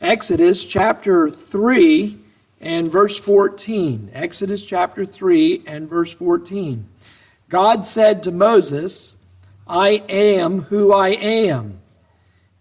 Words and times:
Exodus 0.00 0.66
chapter 0.66 1.30
3 1.30 2.18
and 2.60 2.92
verse 2.92 3.18
14. 3.18 4.10
Exodus 4.12 4.62
chapter 4.62 5.06
3 5.06 5.62
and 5.66 5.88
verse 5.88 6.12
14. 6.12 6.86
God 7.48 7.86
said 7.86 8.22
to 8.22 8.30
Moses, 8.30 9.16
I 9.66 10.02
am 10.08 10.62
who 10.62 10.92
I 10.92 11.08
am. 11.10 11.80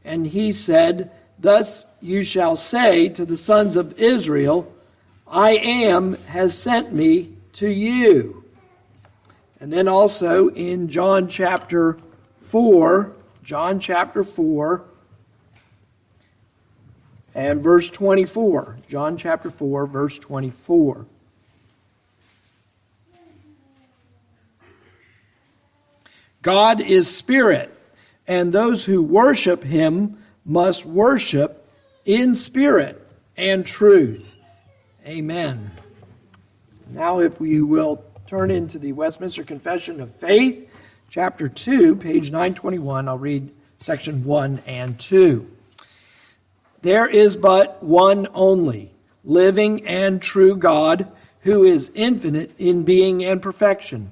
And 0.06 0.28
he 0.28 0.54
said, 0.54 1.12
Thus 1.38 1.86
you 2.02 2.24
shall 2.24 2.56
say 2.56 3.10
to 3.10 3.26
the 3.26 3.36
sons 3.36 3.76
of 3.76 4.00
Israel, 4.00 4.72
I 5.28 5.58
am 5.58 6.14
has 6.28 6.58
sent 6.58 6.94
me 6.94 7.34
to 7.54 7.68
you. 7.68 8.46
And 9.60 9.74
then 9.74 9.90
also 9.90 10.48
in 10.50 10.88
John 10.88 11.28
chapter 11.28 11.98
4, 12.40 13.12
John 13.44 13.82
chapter 13.82 14.24
4 14.24 14.86
and 17.36 17.62
verse 17.62 17.90
24. 17.90 18.78
John 18.88 19.18
chapter 19.18 19.52
4, 19.52 19.86
verse 19.86 20.18
24. 20.18 21.06
God 26.42 26.80
is 26.80 27.14
spirit, 27.14 27.76
and 28.28 28.54
those 28.54 28.86
who 28.86 29.02
worship 29.02 29.64
him 29.64 30.18
must 30.46 30.86
worship 30.86 31.68
in 32.06 32.34
spirit 32.36 33.06
and 33.36 33.66
truth. 33.66 34.36
Amen. 35.06 35.72
Now, 36.88 37.20
if 37.20 37.42
we 37.42 37.62
will 37.62 38.04
turn 38.28 38.52
into 38.52 38.80
the 38.80 38.94
Westminster 38.94 39.44
Confession 39.44 40.00
of 40.00 40.14
Faith, 40.14 40.70
chapter 41.10 41.50
2, 41.50 41.96
page 41.96 42.32
921, 42.32 43.08
I'll 43.08 43.18
read 43.18 43.52
section 43.80 44.24
1 44.24 44.62
and 44.68 45.00
2. 45.00 45.55
There 46.86 47.08
is 47.08 47.36
but 47.36 47.82
one 47.82 48.28
only, 48.36 48.94
living 49.24 49.88
and 49.88 50.22
true 50.22 50.56
God, 50.56 51.12
who 51.40 51.64
is 51.64 51.92
infinite 51.96 52.52
in 52.60 52.84
being 52.84 53.26
and 53.26 53.42
perfection 53.42 54.12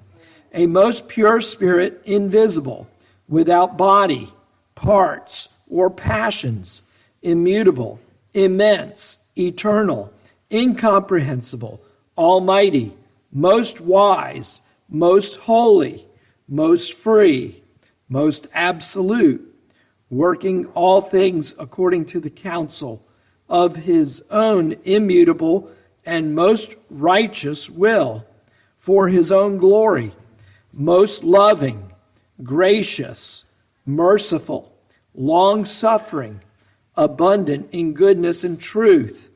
a 0.55 0.65
most 0.65 1.07
pure 1.07 1.39
spirit, 1.39 2.01
invisible, 2.03 2.87
without 3.27 3.77
body, 3.77 4.33
parts, 4.73 5.49
or 5.69 5.91
passions, 5.91 6.81
immutable, 7.21 7.99
immense, 8.33 9.19
eternal, 9.37 10.11
incomprehensible, 10.51 11.79
almighty, 12.17 12.91
most 13.31 13.81
wise, 13.81 14.63
most 14.89 15.35
holy, 15.41 16.07
most 16.47 16.91
free, 16.93 17.61
most 18.09 18.47
absolute, 18.51 19.52
working 20.13 20.65
all 20.67 21.01
things 21.01 21.55
according 21.59 22.05
to 22.05 22.19
the 22.19 22.29
counsel 22.29 23.05
of 23.49 23.75
his 23.75 24.23
own 24.29 24.75
immutable 24.83 25.69
and 26.05 26.35
most 26.35 26.75
righteous 26.89 27.69
will, 27.69 28.25
for 28.77 29.07
his 29.07 29.31
own 29.31 29.57
glory 29.57 30.13
most 30.73 31.23
loving, 31.23 31.93
gracious, 32.41 33.45
merciful, 33.85 34.75
long 35.13 35.65
suffering, 35.65 36.41
abundant 36.97 37.69
in 37.71 37.93
goodness 37.93 38.43
and 38.43 38.59
truth, 38.59 39.29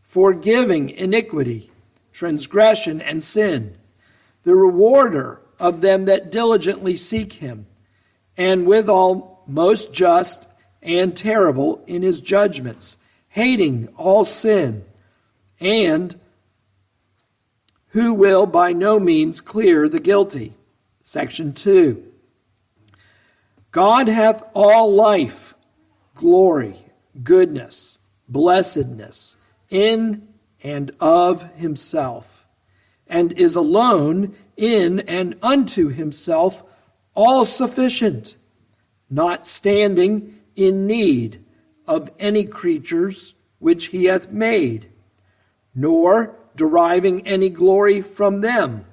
forgiving 0.00 0.88
iniquity, 0.88 1.70
transgression, 2.12 3.00
and 3.00 3.22
sin, 3.22 3.76
the 4.42 4.54
rewarder 4.54 5.40
of 5.58 5.82
them 5.82 6.06
that 6.06 6.32
diligently 6.32 6.96
seek 6.96 7.34
him, 7.34 7.66
and 8.36 8.66
withal 8.66 9.39
most 9.50 9.92
just 9.92 10.46
and 10.82 11.16
terrible 11.16 11.82
in 11.86 12.02
his 12.02 12.20
judgments, 12.20 12.96
hating 13.28 13.88
all 13.96 14.24
sin, 14.24 14.84
and 15.58 16.18
who 17.88 18.14
will 18.14 18.46
by 18.46 18.72
no 18.72 18.98
means 18.98 19.40
clear 19.40 19.88
the 19.88 20.00
guilty? 20.00 20.54
Section 21.02 21.52
2 21.52 22.04
God 23.72 24.08
hath 24.08 24.42
all 24.54 24.92
life, 24.92 25.54
glory, 26.14 26.76
goodness, 27.22 27.98
blessedness 28.28 29.36
in 29.68 30.28
and 30.62 30.90
of 31.00 31.54
himself, 31.54 32.46
and 33.06 33.32
is 33.32 33.54
alone 33.54 34.34
in 34.56 35.00
and 35.00 35.36
unto 35.42 35.88
himself 35.88 36.62
all 37.14 37.46
sufficient, 37.46 38.36
not 39.10 39.46
standing 39.46 40.38
in 40.56 40.86
need 40.86 41.44
of 41.86 42.10
any 42.18 42.44
creatures 42.44 43.34
which 43.58 43.86
he 43.86 44.04
hath 44.04 44.30
made, 44.30 44.88
nor 45.74 46.36
deriving 46.56 47.26
any 47.26 47.48
glory 47.48 48.00
from 48.00 48.40
them 48.40 48.86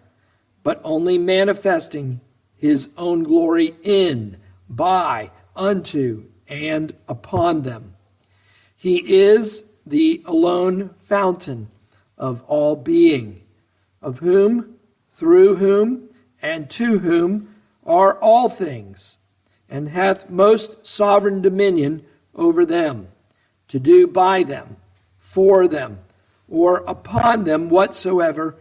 but 0.67 0.81
only 0.83 1.17
manifesting 1.17 2.19
his 2.57 2.89
own 2.97 3.23
glory 3.23 3.73
in, 3.83 4.35
by, 4.67 5.31
unto, 5.55 6.25
and 6.49 6.93
upon 7.07 7.61
them. 7.61 7.95
He 8.75 8.97
is 9.15 9.71
the 9.85 10.21
alone 10.25 10.89
fountain 10.97 11.69
of 12.17 12.43
all 12.47 12.75
being, 12.75 13.43
of 14.01 14.19
whom, 14.19 14.75
through 15.09 15.55
whom, 15.55 16.09
and 16.41 16.69
to 16.71 16.99
whom 16.99 17.55
are 17.85 18.15
all 18.19 18.49
things, 18.49 19.19
and 19.69 19.89
hath 19.89 20.29
most 20.29 20.85
sovereign 20.85 21.41
dominion 21.41 22.03
over 22.35 22.65
them, 22.65 23.09
to 23.67 23.79
do 23.79 24.07
by 24.07 24.43
them, 24.43 24.77
for 25.17 25.67
them, 25.67 25.99
or 26.47 26.77
upon 26.87 27.43
them 27.43 27.69
whatsoever 27.69 28.55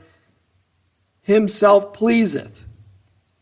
himself 1.23 1.93
pleaseth. 1.93 2.67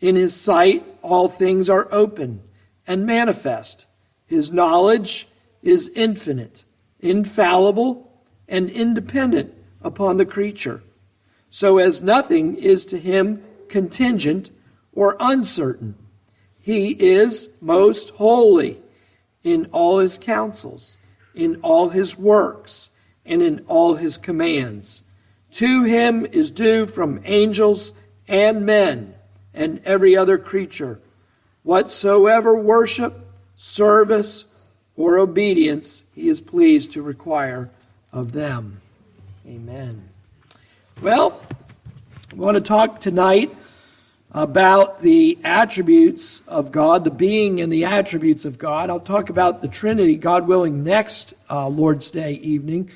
In 0.01 0.17
his 0.17 0.35
sight 0.35 0.85
all 1.03 1.29
things 1.29 1.71
are 1.71 1.89
open 1.93 2.43
and 2.87 3.07
manifest. 3.07 3.87
His 4.27 4.53
knowledge 4.53 5.29
is 5.63 5.91
infinite, 5.95 6.65
infallible, 7.01 8.11
and 8.49 8.71
independent 8.71 9.55
upon 9.83 10.17
the 10.17 10.27
creature, 10.27 10.83
so 11.51 11.79
as 11.79 12.03
nothing 12.03 12.57
is 12.57 12.85
to 12.87 12.99
him 12.99 13.43
contingent 13.69 14.51
or 14.93 15.17
uncertain. 15.21 15.95
He 16.65 16.93
is 16.93 17.51
most 17.61 18.09
holy 18.13 18.81
in 19.43 19.67
all 19.71 19.99
his 19.99 20.17
counsels, 20.17 20.97
in 21.35 21.57
all 21.57 21.91
his 21.91 22.17
works, 22.17 22.89
and 23.27 23.43
in 23.43 23.63
all 23.67 23.97
his 23.97 24.17
commands. 24.17 25.03
To 25.53 25.85
him 25.85 26.25
is 26.25 26.51
due 26.51 26.87
from 26.87 27.21
angels 27.27 27.93
and 28.27 28.65
men 28.65 29.15
and 29.53 29.83
every 29.85 30.17
other 30.17 30.39
creature 30.39 31.01
whatsoever 31.65 32.57
worship, 32.57 33.27
service, 33.57 34.47
or 34.97 35.19
obedience 35.19 36.05
he 36.15 36.31
is 36.31 36.41
pleased 36.41 36.93
to 36.93 37.03
require 37.03 37.69
of 38.11 38.33
them. 38.33 38.81
Amen. 39.47 40.09
Well, 41.03 41.43
I 42.33 42.37
want 42.37 42.57
to 42.57 42.63
talk 42.63 43.03
tonight 43.03 43.55
about 44.35 44.99
the 44.99 45.39
attributes 45.45 46.47
of 46.49 46.73
God, 46.73 47.05
the 47.05 47.11
being 47.11 47.61
and 47.61 47.73
the 47.73 47.85
attributes 47.85 48.45
of 48.45 48.59
God. 48.59 48.91
I'll 48.91 48.99
talk 48.99 49.31
about 49.31 49.63
the 49.63 49.69
Trinity, 49.69 50.17
God 50.17 50.49
willing, 50.49 50.83
next 50.83 51.35
uh, 51.49 51.69
Lord's 51.69 52.11
Day 52.11 52.33
evening. 52.33 52.91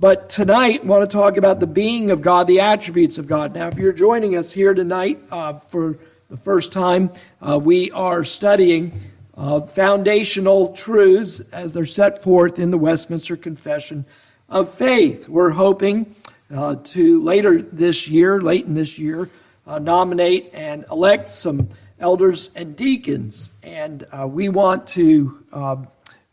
But 0.00 0.28
tonight, 0.28 0.80
I 0.82 0.86
want 0.86 1.08
to 1.08 1.16
talk 1.16 1.36
about 1.36 1.60
the 1.60 1.68
being 1.68 2.10
of 2.10 2.20
God, 2.20 2.48
the 2.48 2.60
attributes 2.60 3.16
of 3.16 3.28
God. 3.28 3.54
Now, 3.54 3.68
if 3.68 3.78
you're 3.78 3.92
joining 3.92 4.36
us 4.36 4.52
here 4.52 4.74
tonight 4.74 5.22
uh, 5.30 5.60
for 5.60 5.98
the 6.28 6.36
first 6.36 6.72
time, 6.72 7.12
uh, 7.40 7.60
we 7.62 7.92
are 7.92 8.24
studying 8.24 9.00
uh, 9.36 9.60
foundational 9.60 10.72
truths 10.74 11.40
as 11.52 11.74
they're 11.74 11.86
set 11.86 12.24
forth 12.24 12.58
in 12.58 12.72
the 12.72 12.78
Westminster 12.78 13.36
Confession 13.36 14.04
of 14.48 14.74
Faith. 14.74 15.28
We're 15.28 15.50
hoping 15.50 16.12
uh, 16.52 16.76
to 16.84 17.22
later 17.22 17.62
this 17.62 18.08
year, 18.08 18.40
late 18.40 18.66
in 18.66 18.74
this 18.74 18.98
year, 18.98 19.30
uh, 19.66 19.78
nominate 19.78 20.50
and 20.52 20.84
elect 20.90 21.28
some 21.28 21.68
elders 21.98 22.50
and 22.54 22.76
deacons. 22.76 23.50
And 23.62 24.06
uh, 24.12 24.26
we 24.26 24.48
want 24.48 24.86
to, 24.88 25.44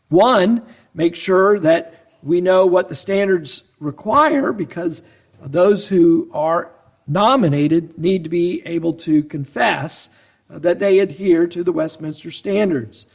one, 0.08 0.62
make 0.94 1.16
sure 1.16 1.58
that 1.58 2.18
we 2.22 2.40
know 2.40 2.64
what 2.66 2.88
the 2.88 2.94
standards 2.94 3.64
require 3.80 4.52
because 4.52 5.02
those 5.42 5.88
who 5.88 6.30
are 6.32 6.72
nominated 7.06 7.98
need 7.98 8.24
to 8.24 8.30
be 8.30 8.62
able 8.64 8.94
to 8.94 9.22
confess 9.22 10.08
that 10.48 10.78
they 10.78 10.98
adhere 10.98 11.46
to 11.46 11.62
the 11.62 11.72
Westminster 11.72 12.30
standards. 12.30 13.06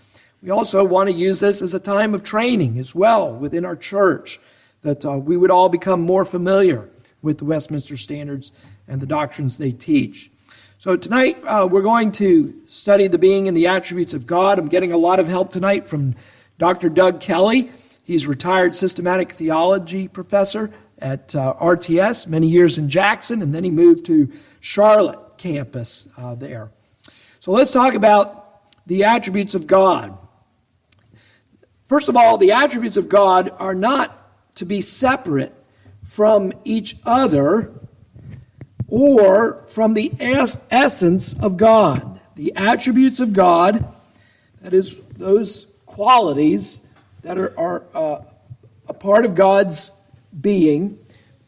We 0.42 0.50
also 0.50 0.84
want 0.84 1.10
to 1.10 1.16
use 1.16 1.40
this 1.40 1.62
as 1.62 1.74
a 1.74 1.80
time 1.80 2.14
of 2.14 2.24
training 2.24 2.78
as 2.78 2.94
well 2.96 3.34
within 3.34 3.66
our 3.66 3.76
church, 3.76 4.40
that 4.82 5.04
uh, 5.04 5.18
we 5.18 5.36
would 5.38 5.52
all 5.52 5.70
become 5.70 6.02
more 6.02 6.24
familiar 6.24 6.90
with 7.22 7.40
the 7.40 7.46
Westminster 7.46 7.98
standards 7.98 8.52
and 8.90 9.00
the 9.00 9.06
doctrines 9.06 9.58
they 9.58 9.72
teach. 9.72 10.32
So 10.78 10.96
tonight 10.96 11.42
uh, 11.46 11.68
we're 11.70 11.82
going 11.82 12.12
to 12.14 12.54
study 12.68 13.08
the 13.08 13.18
being 13.18 13.48
and 13.48 13.56
the 13.56 13.68
attributes 13.68 14.14
of 14.14 14.26
God. 14.26 14.58
I'm 14.58 14.68
getting 14.68 14.92
a 14.92 14.98
lot 14.98 15.20
of 15.20 15.28
help 15.28 15.52
tonight 15.52 15.86
from 15.86 16.16
Dr. 16.58 16.90
Doug 16.90 17.20
Kelly. 17.20 17.72
He's 18.04 18.26
retired 18.26 18.76
systematic 18.76 19.34
theology 19.34 20.08
professor 20.08 20.72
at 20.98 21.36
uh, 21.36 21.56
RTS, 21.60 22.28
many 22.28 22.48
years 22.48 22.78
in 22.78 22.90
Jackson, 22.90 23.42
and 23.42 23.54
then 23.54 23.64
he 23.64 23.72
moved 23.72 24.06
to 24.06 24.32
Charlotte 24.60 25.38
campus 25.38 26.10
uh, 26.18 26.36
there. 26.36 26.72
So 27.40 27.52
let's 27.52 27.72
talk 27.72 27.94
about 27.94 28.62
the 28.86 29.04
attributes 29.04 29.56
of 29.56 29.68
God. 29.68 30.18
First 31.86 32.10
of 32.10 32.18
all, 32.18 32.38
the 32.38 32.52
attributes 32.52 32.98
of 32.98 33.10
God 33.10 33.52
are 33.58 33.76
not 33.76 34.16
to 34.56 34.66
be 34.66 34.82
separate 34.82 35.54
from 36.04 36.54
each 36.64 36.98
other 37.06 37.79
or 38.90 39.64
from 39.68 39.94
the 39.94 40.12
es- 40.20 40.60
essence 40.72 41.34
of 41.42 41.58
God. 41.58 42.20
The 42.36 42.54
attributes 42.56 43.20
of 43.20 43.34
God, 43.34 43.86
that 44.62 44.74
is, 44.74 44.96
those 45.18 45.66
qualities 45.86 46.86
that 47.22 47.38
are, 47.38 47.54
are 47.58 47.84
uh, 47.94 48.22
a 48.88 48.94
part 48.94 49.26
of 49.26 49.36
God's 49.36 49.92
being, 50.40 50.98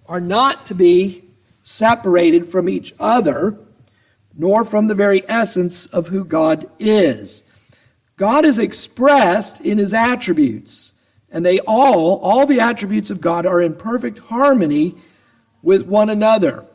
are 0.08 0.20
not 0.20 0.66
to 0.66 0.76
be 0.76 1.24
separated 1.64 2.46
from 2.46 2.68
each 2.68 2.94
other, 3.00 3.58
nor 4.36 4.64
from 4.64 4.88
the 4.88 4.96
very 4.96 5.28
essence 5.30 5.86
of 5.88 6.08
who 6.08 6.26
God 6.26 6.70
is. 6.80 7.44
God 8.18 8.46
is 8.46 8.60
expressed 8.60 9.62
in 9.62 9.78
his 9.78 9.94
attributes, 9.94 10.94
and 11.32 11.46
they 11.46 11.60
all, 11.62 12.20
all 12.20 12.46
the 12.46 12.60
attributes 12.60 13.10
of 13.10 13.22
God, 13.22 13.46
are 13.46 13.62
in 13.62 13.74
perfect 13.76 14.20
harmony 14.20 14.96
with 15.62 15.84
one 15.84 16.10
another. 16.10 16.66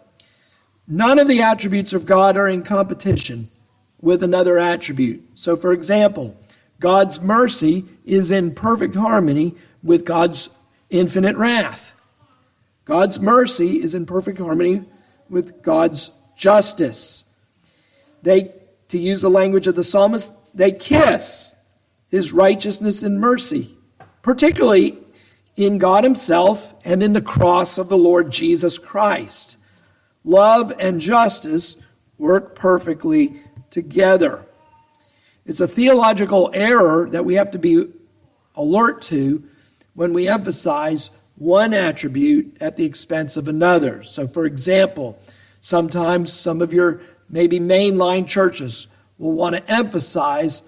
None 0.89 1.19
of 1.19 1.29
the 1.29 1.43
attributes 1.43 1.93
of 1.93 2.07
God 2.07 2.37
are 2.37 2.49
in 2.49 2.63
competition 2.63 3.49
with 4.01 4.23
another 4.23 4.59
attribute. 4.59 5.25
So, 5.35 5.57
for 5.57 5.73
example, 5.73 6.37
God's 6.79 7.21
mercy 7.21 7.85
is 8.05 8.31
in 8.31 8.55
perfect 8.55 8.95
harmony 8.95 9.55
with 9.83 10.05
God's 10.05 10.51
infinite 10.91 11.37
wrath. 11.37 11.95
God's 12.85 13.19
mercy 13.19 13.83
is 13.83 13.95
in 13.95 14.07
perfect 14.07 14.39
harmony 14.39 14.85
with 15.29 15.63
God's 15.63 16.13
justice. 16.37 17.25
They, 18.23 18.53
to 18.89 18.99
use 18.99 19.23
the 19.23 19.31
language 19.31 19.67
of 19.67 19.75
the 19.75 19.83
psalmist, 19.83 20.33
they 20.55 20.73
kiss 20.73 21.55
his 22.09 22.33
righteousness 22.33 23.03
and 23.03 23.21
mercy, 23.21 23.77
particularly 24.23 24.99
in 25.57 25.79
God 25.79 26.05
Himself 26.05 26.75
and 26.85 27.03
in 27.03 27.13
the 27.13 27.21
cross 27.21 27.79
of 27.79 27.89
the 27.89 27.99
Lord 27.99 28.31
Jesus 28.31 28.79
Christ. 28.79 29.56
Love 30.27 30.73
and 30.81 31.01
justice 31.01 31.77
work 32.19 32.57
perfectly 32.57 33.41
together. 33.71 34.45
It's 35.47 35.61
a 35.61 35.69
theological 35.69 36.51
error 36.53 37.09
that 37.11 37.25
we 37.25 37.37
have 37.37 37.53
to 37.53 37.59
be 37.59 37.87
alert 38.57 39.01
to 39.03 39.45
when 39.95 40.13
we 40.13 40.27
emphasize 40.27 41.11
one 41.37 41.73
attribute 41.73 42.57
at 42.61 42.77
the 42.77 42.85
expense 42.85 43.37
of 43.37 43.47
another. 43.47 44.03
So, 44.03 44.27
for 44.27 44.47
example, 44.47 45.17
sometimes 45.61 46.33
some 46.33 46.61
of 46.61 46.73
your 46.73 47.03
maybe 47.29 47.61
mainline 47.61 48.27
churches 48.27 48.89
will 49.19 49.33
want 49.33 49.55
to 49.55 49.71
emphasize 49.71 50.63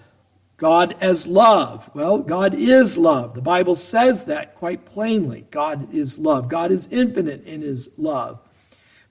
God 0.57 0.95
as 1.01 1.27
love. 1.27 1.91
Well, 1.95 2.21
God 2.21 2.55
is 2.55 2.97
love. 2.97 3.35
The 3.35 3.43
Bible 3.43 3.75
says 3.75 4.25
that 4.25 4.55
quite 4.55 4.85
plainly. 4.85 5.47
God 5.51 5.93
is 5.93 6.19
love. 6.19 6.49
God 6.49 6.71
is 6.71 6.87
infinite 6.93 7.45
in 7.45 7.63
his 7.63 7.91
love. 7.97 8.41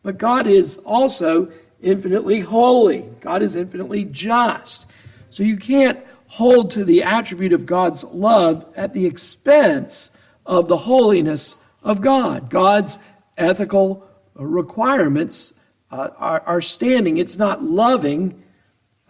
But 0.08 0.20
God 0.20 0.48
is 0.48 0.78
also 0.86 1.52
infinitely 1.82 2.40
holy. 2.40 3.04
God 3.20 3.42
is 3.42 3.58
infinitely 3.58 4.06
just. 4.06 4.86
So 5.32 5.44
you 5.44 5.58
can't 5.58 6.00
hold 6.28 6.72
to 6.72 6.86
the 6.86 7.04
attribute 7.04 7.52
of 7.52 7.66
God's 7.66 8.06
love 8.06 8.74
at 8.78 8.94
the 8.94 9.06
expense 9.06 10.12
of 10.46 10.70
the 10.70 10.78
holiness 10.78 11.58
of 11.84 12.00
God. 12.00 12.50
God's 12.50 13.00
ethical 13.38 14.08
requirements 14.34 15.52
uh, 15.92 16.12
are, 16.18 16.40
are, 16.46 16.62
standing. 16.62 17.18
It's 17.18 17.38
not 17.38 17.62
loving 17.62 18.42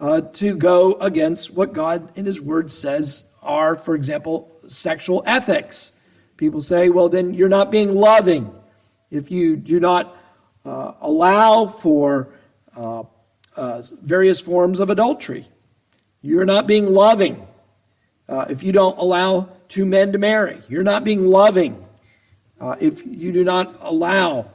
uh, 0.00 0.22
to 0.22 0.56
go 0.56 0.94
against 0.94 1.54
what 1.54 1.72
God 1.72 2.10
in 2.18 2.26
His 2.26 2.40
Word 2.40 2.72
says 2.72 3.24
are, 3.40 3.76
for 3.76 3.94
example, 3.94 4.50
sexual 4.66 5.22
ethics. 5.26 5.92
People 6.36 6.60
say, 6.60 6.88
well, 6.88 7.08
then 7.08 7.34
you're 7.34 7.48
not 7.48 7.70
being 7.70 7.94
loving 7.94 8.52
if 9.12 9.30
you 9.30 9.56
do 9.56 9.78
not 9.78 10.17
uh, 10.68 10.94
allow 11.00 11.66
for 11.66 12.28
uh, 12.76 13.02
uh, 13.56 13.82
various 14.02 14.40
forms 14.40 14.80
of 14.80 14.90
adultery. 14.90 15.46
You're 16.20 16.44
not 16.44 16.66
being 16.66 16.92
loving 16.92 17.46
uh, 18.28 18.44
if 18.50 18.62
you 18.62 18.72
don't 18.72 18.98
allow 18.98 19.48
two 19.68 19.86
men 19.86 20.12
to 20.12 20.18
marry. 20.18 20.60
You're 20.68 20.82
not 20.82 21.04
being 21.04 21.26
loving 21.26 21.86
uh, 22.60 22.76
if 22.80 23.06
you 23.06 23.32
do 23.32 23.44
not 23.44 23.76
allow 23.80 24.50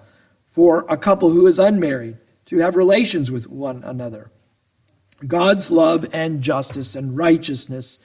for 0.45 0.85
a 0.87 0.97
couple 0.97 1.31
who 1.31 1.47
is 1.47 1.57
unmarried 1.57 2.17
to 2.45 2.59
have 2.59 2.75
relations 2.75 3.31
with 3.31 3.47
one 3.47 3.83
another. 3.83 4.29
God's 5.25 5.71
love 5.71 6.05
and 6.13 6.41
justice 6.41 6.95
and 6.95 7.17
righteousness 7.17 7.97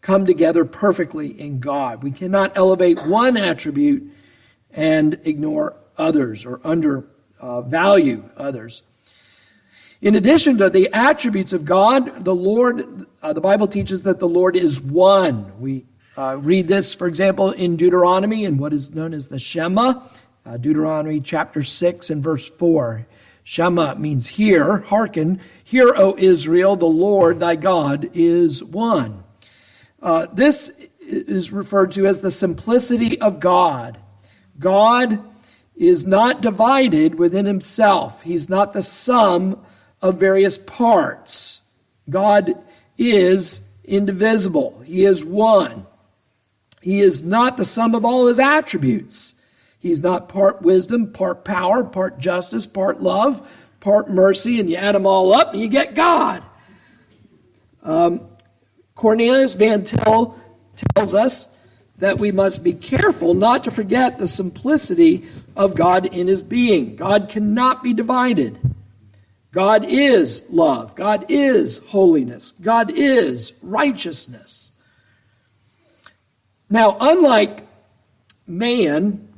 come 0.00 0.24
together 0.24 0.64
perfectly 0.64 1.28
in 1.38 1.60
God. 1.60 2.02
We 2.02 2.12
cannot 2.12 2.56
elevate 2.56 3.04
one 3.04 3.36
attribute 3.36 4.10
and 4.70 5.20
ignore 5.24 5.76
others 5.98 6.46
or 6.46 6.60
undervalue 6.64 7.11
uh, 7.42 8.16
others. 8.36 8.82
In 10.00 10.16
addition 10.16 10.58
to 10.58 10.70
the 10.70 10.88
attributes 10.92 11.52
of 11.52 11.64
God, 11.64 12.24
the 12.24 12.34
Lord, 12.34 13.06
uh, 13.22 13.32
the 13.32 13.40
Bible 13.40 13.68
teaches 13.68 14.02
that 14.02 14.18
the 14.18 14.28
Lord 14.28 14.56
is 14.56 14.80
one. 14.80 15.52
We 15.60 15.84
uh, 16.16 16.38
read 16.40 16.66
this, 16.66 16.92
for 16.92 17.06
example, 17.06 17.52
in 17.52 17.76
Deuteronomy 17.76 18.44
in 18.44 18.58
what 18.58 18.72
is 18.72 18.94
known 18.94 19.14
as 19.14 19.28
the 19.28 19.38
Shema, 19.38 20.02
uh, 20.44 20.56
Deuteronomy 20.56 21.20
chapter 21.20 21.62
6 21.62 22.10
and 22.10 22.22
verse 22.22 22.48
4. 22.48 23.06
Shema 23.44 23.94
means 23.94 24.26
hear, 24.26 24.78
hearken. 24.78 25.40
Hear, 25.62 25.94
O 25.96 26.16
Israel, 26.18 26.76
the 26.76 26.86
Lord 26.86 27.40
thy 27.40 27.56
God 27.56 28.10
is 28.12 28.62
one. 28.62 29.24
Uh, 30.00 30.26
this 30.32 30.72
is 31.00 31.52
referred 31.52 31.92
to 31.92 32.06
as 32.06 32.20
the 32.20 32.30
simplicity 32.30 33.20
of 33.20 33.40
God. 33.40 33.98
God 34.58 35.22
is 35.88 36.06
not 36.06 36.40
divided 36.40 37.16
within 37.16 37.46
himself, 37.46 38.22
he's 38.22 38.48
not 38.48 38.72
the 38.72 38.82
sum 38.82 39.64
of 40.00 40.18
various 40.18 40.58
parts. 40.58 41.62
God 42.10 42.54
is 42.98 43.62
indivisible, 43.84 44.82
He 44.84 45.04
is 45.04 45.24
one. 45.24 45.86
He 46.80 46.98
is 46.98 47.22
not 47.22 47.56
the 47.56 47.64
sum 47.64 47.94
of 47.94 48.04
all 48.04 48.26
His 48.26 48.40
attributes. 48.40 49.36
He's 49.78 50.00
not 50.00 50.28
part 50.28 50.62
wisdom, 50.62 51.12
part 51.12 51.44
power, 51.44 51.84
part 51.84 52.18
justice, 52.18 52.66
part 52.66 53.00
love, 53.00 53.48
part 53.80 54.10
mercy, 54.10 54.60
and 54.60 54.68
you 54.68 54.76
add 54.76 54.94
them 54.94 55.06
all 55.06 55.32
up 55.32 55.52
and 55.52 55.62
you 55.62 55.68
get 55.68 55.94
God. 55.94 56.42
Um, 57.82 58.28
Cornelius 58.94 59.54
Van 59.54 59.82
Til 59.82 60.38
tells 60.94 61.14
us 61.14 61.48
that 62.02 62.18
we 62.18 62.32
must 62.32 62.64
be 62.64 62.72
careful 62.72 63.32
not 63.32 63.62
to 63.62 63.70
forget 63.70 64.18
the 64.18 64.26
simplicity 64.26 65.24
of 65.54 65.76
God 65.76 66.04
in 66.06 66.26
his 66.26 66.42
being. 66.42 66.96
God 66.96 67.28
cannot 67.28 67.80
be 67.80 67.94
divided. 67.94 68.58
God 69.52 69.84
is 69.84 70.44
love. 70.50 70.96
God 70.96 71.24
is 71.28 71.78
holiness. 71.78 72.54
God 72.60 72.90
is 72.90 73.52
righteousness. 73.62 74.72
Now, 76.68 76.96
unlike 76.98 77.68
man, 78.48 79.28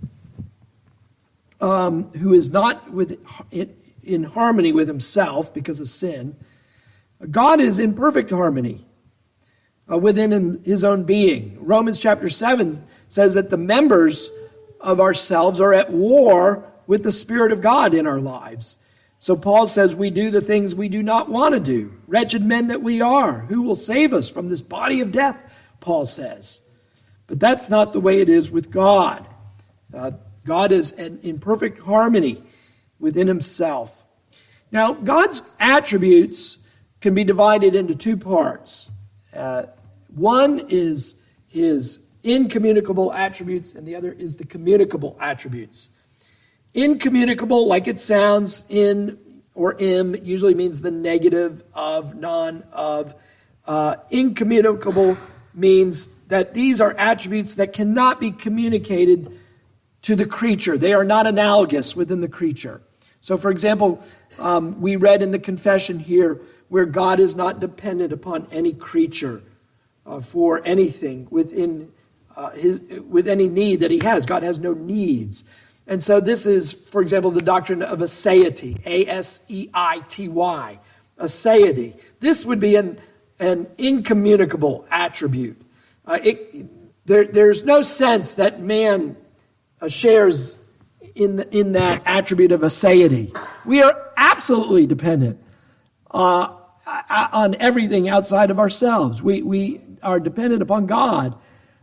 um, 1.61 2.05
who 2.13 2.33
is 2.33 2.49
not 2.49 2.91
with, 2.91 3.23
in, 3.51 3.77
in 4.03 4.25
harmony 4.25 4.73
with 4.73 4.89
himself 4.89 5.53
because 5.53 5.83
of 5.83 5.89
sin, 5.89 6.35
God 7.31 7.61
is 7.61 7.79
in 7.79 7.93
perfect 7.93 8.31
harmony 8.31 8.87
uh, 9.91 9.99
within 9.99 10.63
his 10.65 10.85
own 10.85 11.05
being. 11.05 11.57
Romans 11.61 12.01
chapter 12.01 12.29
7 12.29 12.83
says 13.09 13.35
that 13.35 13.51
the 13.51 13.57
members 13.57 14.31
of 14.81 15.01
ourselves 15.01 15.61
are 15.61 15.73
at 15.73 15.91
war 15.91 16.71
with 16.87 17.03
the 17.03 17.13
Spirit 17.13 17.53
of 17.53 17.61
God 17.61 17.95
in 17.95 18.07
our 18.07 18.21
lives. 18.21 18.79
So 19.19 19.37
Paul 19.37 19.67
says, 19.67 19.97
We 19.97 20.11
do 20.11 20.31
the 20.31 20.41
things 20.41 20.75
we 20.75 20.89
do 20.89 21.03
not 21.03 21.31
want 21.31 21.55
to 21.55 21.61
do. 21.61 21.95
Wretched 22.07 22.45
men 22.45 22.69
that 22.69 22.83
we 22.83 23.01
are, 23.01 23.41
who 23.41 23.63
will 23.63 23.77
save 23.77 24.13
us 24.13 24.29
from 24.29 24.49
this 24.49 24.61
body 24.61 25.01
of 25.01 25.13
death? 25.13 25.43
Paul 25.81 26.07
says. 26.07 26.61
But 27.27 27.41
that's 27.41 27.71
not 27.71 27.93
the 27.93 28.01
way 28.01 28.21
it 28.21 28.29
is 28.29 28.51
with 28.51 28.71
God. 28.71 29.27
Uh, 29.95 30.13
God 30.45 30.73
is 30.73 30.91
in 30.91 31.39
perfect 31.39 31.79
harmony 31.81 32.43
within 32.99 33.27
himself. 33.27 34.05
Now, 34.71 34.93
God's 34.93 35.43
attributes 35.59 36.59
can 37.01 37.15
be 37.15 37.25
divided 37.25 37.75
into 37.75 37.95
two 37.95 38.17
parts. 38.17 38.91
Uh, 39.35 39.65
one 40.15 40.67
is 40.69 41.23
his 41.47 42.07
incommunicable 42.23 43.13
attributes, 43.13 43.75
and 43.75 43.87
the 43.87 43.95
other 43.95 44.13
is 44.13 44.37
the 44.37 44.47
communicable 44.47 45.17
attributes. 45.21 45.91
Incommunicable, 46.73 47.67
like 47.67 47.87
it 47.87 48.01
sounds, 48.01 48.65
in 48.69 49.19
or 49.55 49.77
im 49.79 50.17
usually 50.25 50.55
means 50.55 50.81
the 50.81 50.91
negative 50.91 51.63
of, 51.75 52.17
non 52.17 52.65
of. 52.73 53.15
Uh, 53.67 53.97
incommunicable 54.11 55.17
means 55.55 56.09
that 56.29 56.53
these 56.53 56.81
are 56.81 56.95
attributes 56.99 57.55
that 57.55 57.73
cannot 57.73 58.21
be 58.21 58.31
communicated 58.31 59.33
to 60.03 60.15
the 60.17 60.27
creature. 60.27 60.77
They 60.77 60.93
are 60.93 61.05
not 61.05 61.27
analogous 61.27 61.97
within 61.97 62.21
the 62.21 62.29
creature. 62.29 62.83
So, 63.21 63.39
for 63.39 63.51
example, 63.51 64.03
um, 64.39 64.81
we 64.83 64.97
read 64.97 65.23
in 65.23 65.31
the 65.31 65.39
confession 65.39 65.99
here 65.99 66.43
where 66.69 66.85
God 66.85 67.21
is 67.21 67.37
not 67.37 67.61
dependent 67.61 68.13
upon 68.13 68.47
any 68.51 68.75
creature 68.75 69.43
uh, 70.07 70.21
for 70.21 70.63
anything 70.65 71.27
within 71.31 71.91
uh, 72.37 72.51
his, 72.51 72.83
with 73.09 73.29
any 73.29 73.49
need 73.49 73.81
that 73.81 73.91
he 73.91 74.01
has. 74.03 74.27
God 74.27 74.43
has 74.43 74.59
no 74.59 74.75
needs. 74.75 75.45
And 75.87 76.03
so 76.03 76.21
this 76.21 76.47
is, 76.47 76.73
for 76.73 77.03
example, 77.03 77.31
the 77.31 77.43
doctrine 77.43 77.83
of 77.83 77.99
aseity, 77.99 78.85
A-S-E-I-T-Y, 78.87 80.79
aseity. 81.19 82.01
This 82.21 82.45
would 82.47 82.61
be 82.61 82.77
an, 82.77 82.99
an 83.39 83.67
incommunicable 83.77 84.87
attribute. 84.91 85.61
Uh, 86.07 86.19
it, 86.23 87.07
there, 87.07 87.27
there's 87.27 87.65
no 87.65 87.83
sense 87.83 88.35
that 88.35 88.61
man 88.61 89.17
uh, 89.81 89.89
shares 89.89 90.59
in, 91.15 91.37
the, 91.37 91.57
in 91.57 91.73
that 91.73 92.03
attribute 92.07 92.53
of 92.53 92.63
aseity. 92.63 93.37
We 93.65 93.83
are 93.83 94.13
absolutely 94.17 94.87
dependent 94.87 95.41
uh, 96.11 96.55
on 96.87 97.57
everything 97.57 98.09
outside 98.09 98.51
of 98.51 98.59
ourselves. 98.59 99.23
We, 99.23 99.43
we 99.43 99.81
are 100.05 100.21
dependent 100.21 100.63
upon 100.63 100.87
God 100.87 101.35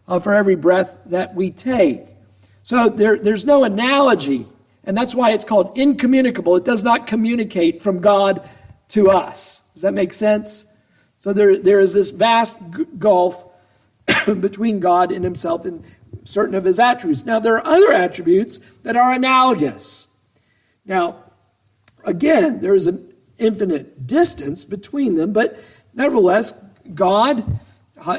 uh, 0.08 0.20
for 0.20 0.34
every 0.34 0.56
breath 0.56 0.98
that 1.08 1.36
we 1.36 1.51
take. 1.51 2.01
So 2.63 2.90
there, 2.90 3.18
there's 3.18 3.46
no 3.46 3.63
analogy, 3.63 4.46
and 4.84 4.96
that's 4.96 5.16
why 5.16 5.32
it's 5.32 5.44
called 5.44 5.78
incommunicable. 5.78 6.56
It 6.56 6.66
does 6.66 6.84
not 6.84 7.08
communicate 7.08 7.82
from 7.82 8.00
God 8.00 8.48
to 8.90 9.10
us. 9.10 9.62
Does 9.74 9.82
that 9.82 9.94
make 9.94 10.13
sense? 10.13 10.66
So 11.20 11.34
there, 11.34 11.58
there 11.58 11.80
is 11.80 11.94
this 11.94 12.12
vast 12.12 12.58
gulf 13.00 13.46
between 14.25 14.80
God 14.80 15.12
and 15.12 15.24
himself 15.24 15.66
in 15.66 15.84
certain 16.24 16.56
of 16.56 16.66
his 16.66 16.80
attributes. 16.80 17.25
Now, 17.25 17.40
there 17.40 17.56
are 17.56 17.66
other 17.66 17.92
attributes 17.92 18.60
that 18.84 18.96
are 18.96 19.13
analogous. 19.13 20.08
Now, 20.86 21.24
again, 22.04 22.60
there 22.60 22.75
is 22.75 22.88
an 22.88 23.13
infinite 23.38 24.08
distance 24.08 24.66
between 24.66 25.16
them, 25.16 25.34
but 25.34 25.60
nevertheless, 25.94 26.63
God 26.94 27.60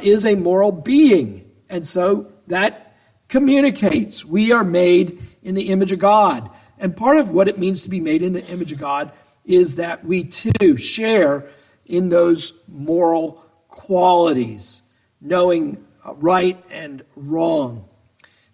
is 0.03 0.25
a 0.25 0.35
moral 0.35 0.73
being. 0.73 1.51
And 1.69 1.87
so 1.87 2.33
that 2.49 2.97
communicates. 3.29 4.25
We 4.25 4.53
are 4.53 4.65
made 4.65 5.21
in 5.43 5.55
the 5.55 5.69
image 5.69 5.93
of 5.93 5.99
God. 5.99 6.51
And 6.79 6.97
part 6.97 7.17
of 7.17 7.31
what 7.31 7.49
it 7.49 7.59
means 7.59 7.83
to 7.83 7.89
be 7.89 8.01
made 8.01 8.23
in 8.23 8.33
the 8.33 8.47
image 8.47 8.73
of 8.73 8.79
God 8.79 9.13
is 9.45 9.77
that 9.77 10.05
we 10.05 10.25
too 10.25 10.77
share 10.77 11.49
in 11.87 12.09
those 12.09 12.53
moral 12.69 13.45
qualities, 13.69 14.83
knowing 15.21 15.85
right 16.05 16.63
and 16.71 17.05
wrong. 17.17 17.89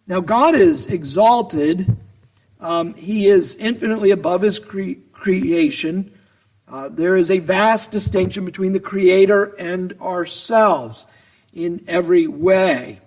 Now, 0.07 0.21
God 0.21 0.55
is 0.55 0.87
exalted. 0.87 1.97
Um, 2.61 2.95
he 2.95 3.27
is 3.27 3.57
infinitely 3.57 4.11
above 4.11 4.43
his 4.43 4.59
cre- 4.59 5.01
creation. 5.13 6.13
Uh, 6.67 6.89
there 6.89 7.17
is 7.17 7.31
a 7.31 7.39
vast 7.39 7.91
distinction 7.91 8.45
between 8.45 8.73
the 8.73 8.81
Creator 8.81 9.55
and 9.59 9.95
ourselves 10.01 11.07
in 11.53 11.85
every 11.89 12.27
way. 12.27 13.01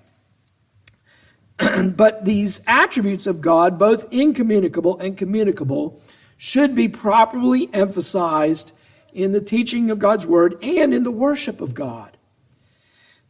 but 1.86 2.25
these 2.25 2.62
attributes 2.67 3.27
of 3.27 3.41
God, 3.41 3.77
both 3.77 4.12
incommunicable 4.12 4.98
and 5.00 5.17
communicable, 5.17 6.01
should 6.38 6.74
be 6.74 6.88
properly 6.88 7.69
emphasized 7.74 8.71
in 9.13 9.31
the 9.31 9.41
teaching 9.41 9.91
of 9.91 10.00
God's 10.00 10.25
Word 10.25 10.57
and 10.63 10.93
in 10.93 11.03
the 11.03 11.12
worship 11.12 11.62
of 11.62 11.74
God. 11.74 12.17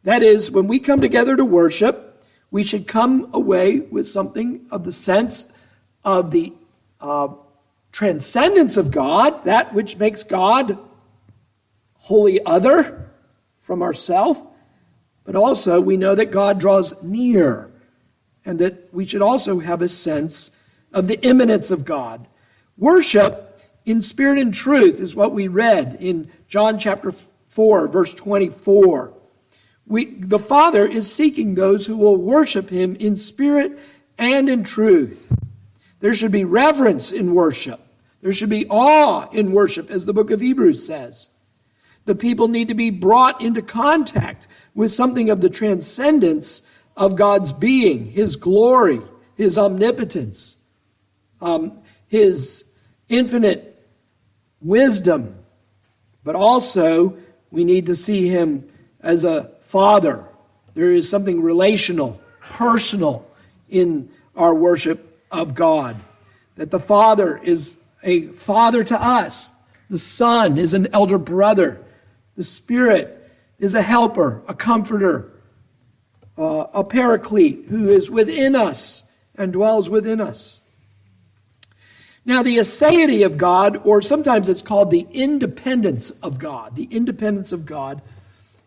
That 0.04 0.24
is, 0.24 0.50
when 0.50 0.68
we 0.68 0.80
come 0.80 1.02
together 1.02 1.36
to 1.36 1.46
worship, 1.46 2.24
we 2.50 2.64
should 2.64 2.88
come 2.88 3.30
away 3.34 3.80
with 3.80 4.08
something 4.08 4.66
of 4.72 4.84
the 4.84 4.92
sense 4.92 5.52
of 6.04 6.32
the 6.32 6.54
uh, 7.00 7.30
transcendence 7.92 8.78
of 8.78 8.92
God, 8.92 9.46
that 9.46 9.74
which 9.74 9.98
makes 9.98 10.24
God 10.24 10.78
wholly 11.96 12.44
other 12.46 13.12
from 13.60 13.82
ourself, 13.82 14.44
but 15.24 15.36
also 15.36 15.80
we 15.80 15.98
know 15.98 16.16
that 16.16 16.32
God 16.32 16.60
draws 16.60 17.02
near 17.04 17.72
and 18.46 18.60
that 18.60 18.94
we 18.94 19.06
should 19.06 19.22
also 19.22 19.60
have 19.60 19.82
a 19.82 19.90
sense 19.90 20.52
of 20.94 21.08
the 21.08 21.22
immanence 21.22 21.72
of 21.72 21.86
God. 21.86 22.28
Worship 22.78 23.60
in 23.86 24.02
spirit 24.02 24.40
and 24.40 24.54
truth 24.54 25.00
is 25.00 25.16
what 25.16 25.34
we 25.34 25.48
read 25.48 25.98
in 26.00 26.32
John 26.48 26.80
chapter 26.80 27.12
4, 27.12 27.88
verse 27.88 28.14
24. 28.14 29.14
We, 29.88 30.06
the 30.06 30.40
Father 30.40 30.88
is 30.88 31.12
seeking 31.12 31.56
those 31.56 31.86
who 31.86 31.98
will 31.98 32.18
worship 32.18 32.70
him 32.70 32.96
in 32.96 33.16
spirit 33.16 33.78
and 34.18 34.50
in 34.50 34.64
truth. 34.64 35.32
There 36.00 36.14
should 36.14 36.32
be 36.32 36.46
reverence 36.46 37.12
in 37.12 37.34
worship. 37.34 37.80
There 38.22 38.34
should 38.34 38.50
be 38.50 38.68
awe 38.70 39.28
in 39.32 39.52
worship, 39.52 39.90
as 39.90 40.06
the 40.06 40.14
book 40.14 40.32
of 40.32 40.40
Hebrews 40.40 40.86
says. 40.86 41.30
The 42.06 42.16
people 42.16 42.48
need 42.48 42.68
to 42.70 42.74
be 42.74 42.90
brought 42.90 43.42
into 43.42 43.62
contact 43.62 44.48
with 44.74 44.92
something 44.92 45.30
of 45.30 45.42
the 45.42 45.50
transcendence 45.50 46.64
of 46.98 47.16
God's 47.16 47.52
being, 47.52 48.06
His 48.06 48.36
glory, 48.36 49.02
His 49.36 49.58
omnipotence, 49.58 50.58
um, 51.42 51.80
His 52.08 52.66
infinite 53.10 53.88
wisdom. 54.62 55.36
But 56.24 56.36
also, 56.36 57.18
we 57.50 57.64
need 57.64 57.86
to 57.88 57.96
see 57.96 58.28
Him 58.28 58.68
as 59.02 59.24
a 59.24 59.52
Father. 59.62 60.26
There 60.74 60.92
is 60.92 61.10
something 61.10 61.42
relational, 61.42 62.22
personal 62.42 63.28
in 63.70 64.10
our 64.36 64.54
worship 64.54 65.24
of 65.32 65.56
God. 65.56 66.00
That 66.56 66.72
the 66.72 66.80
Father 66.80 67.38
is 67.38 67.76
a 68.04 68.28
father 68.28 68.84
to 68.84 69.02
us, 69.02 69.52
the 69.90 69.98
Son 69.98 70.58
is 70.58 70.74
an 70.74 70.88
elder 70.94 71.18
brother, 71.18 71.84
the 72.36 72.44
Spirit 72.44 73.18
is 73.60 73.76
a 73.76 73.82
helper, 73.82 74.42
a 74.48 74.54
comforter, 74.54 75.32
uh, 76.38 76.68
a 76.74 76.84
paraclete 76.84 77.66
who 77.70 77.90
is 77.90 78.10
within 78.10 78.56
us 78.56 79.04
and 79.36 79.54
dwells 79.54 79.90
within 79.90 80.20
us. 80.20 80.62
Now, 82.26 82.44
the 82.44 82.58
aseity 82.58 83.26
of 83.26 83.38
God, 83.38 83.82
or 83.84 84.02
sometimes 84.02 84.48
it's 84.48 84.62
called 84.62 84.92
the 84.92 85.08
independence 85.12 86.12
of 86.12 86.38
God, 86.38 86.76
the 86.76 86.88
independence 86.92 87.52
of 87.52 87.66
God 87.66 88.02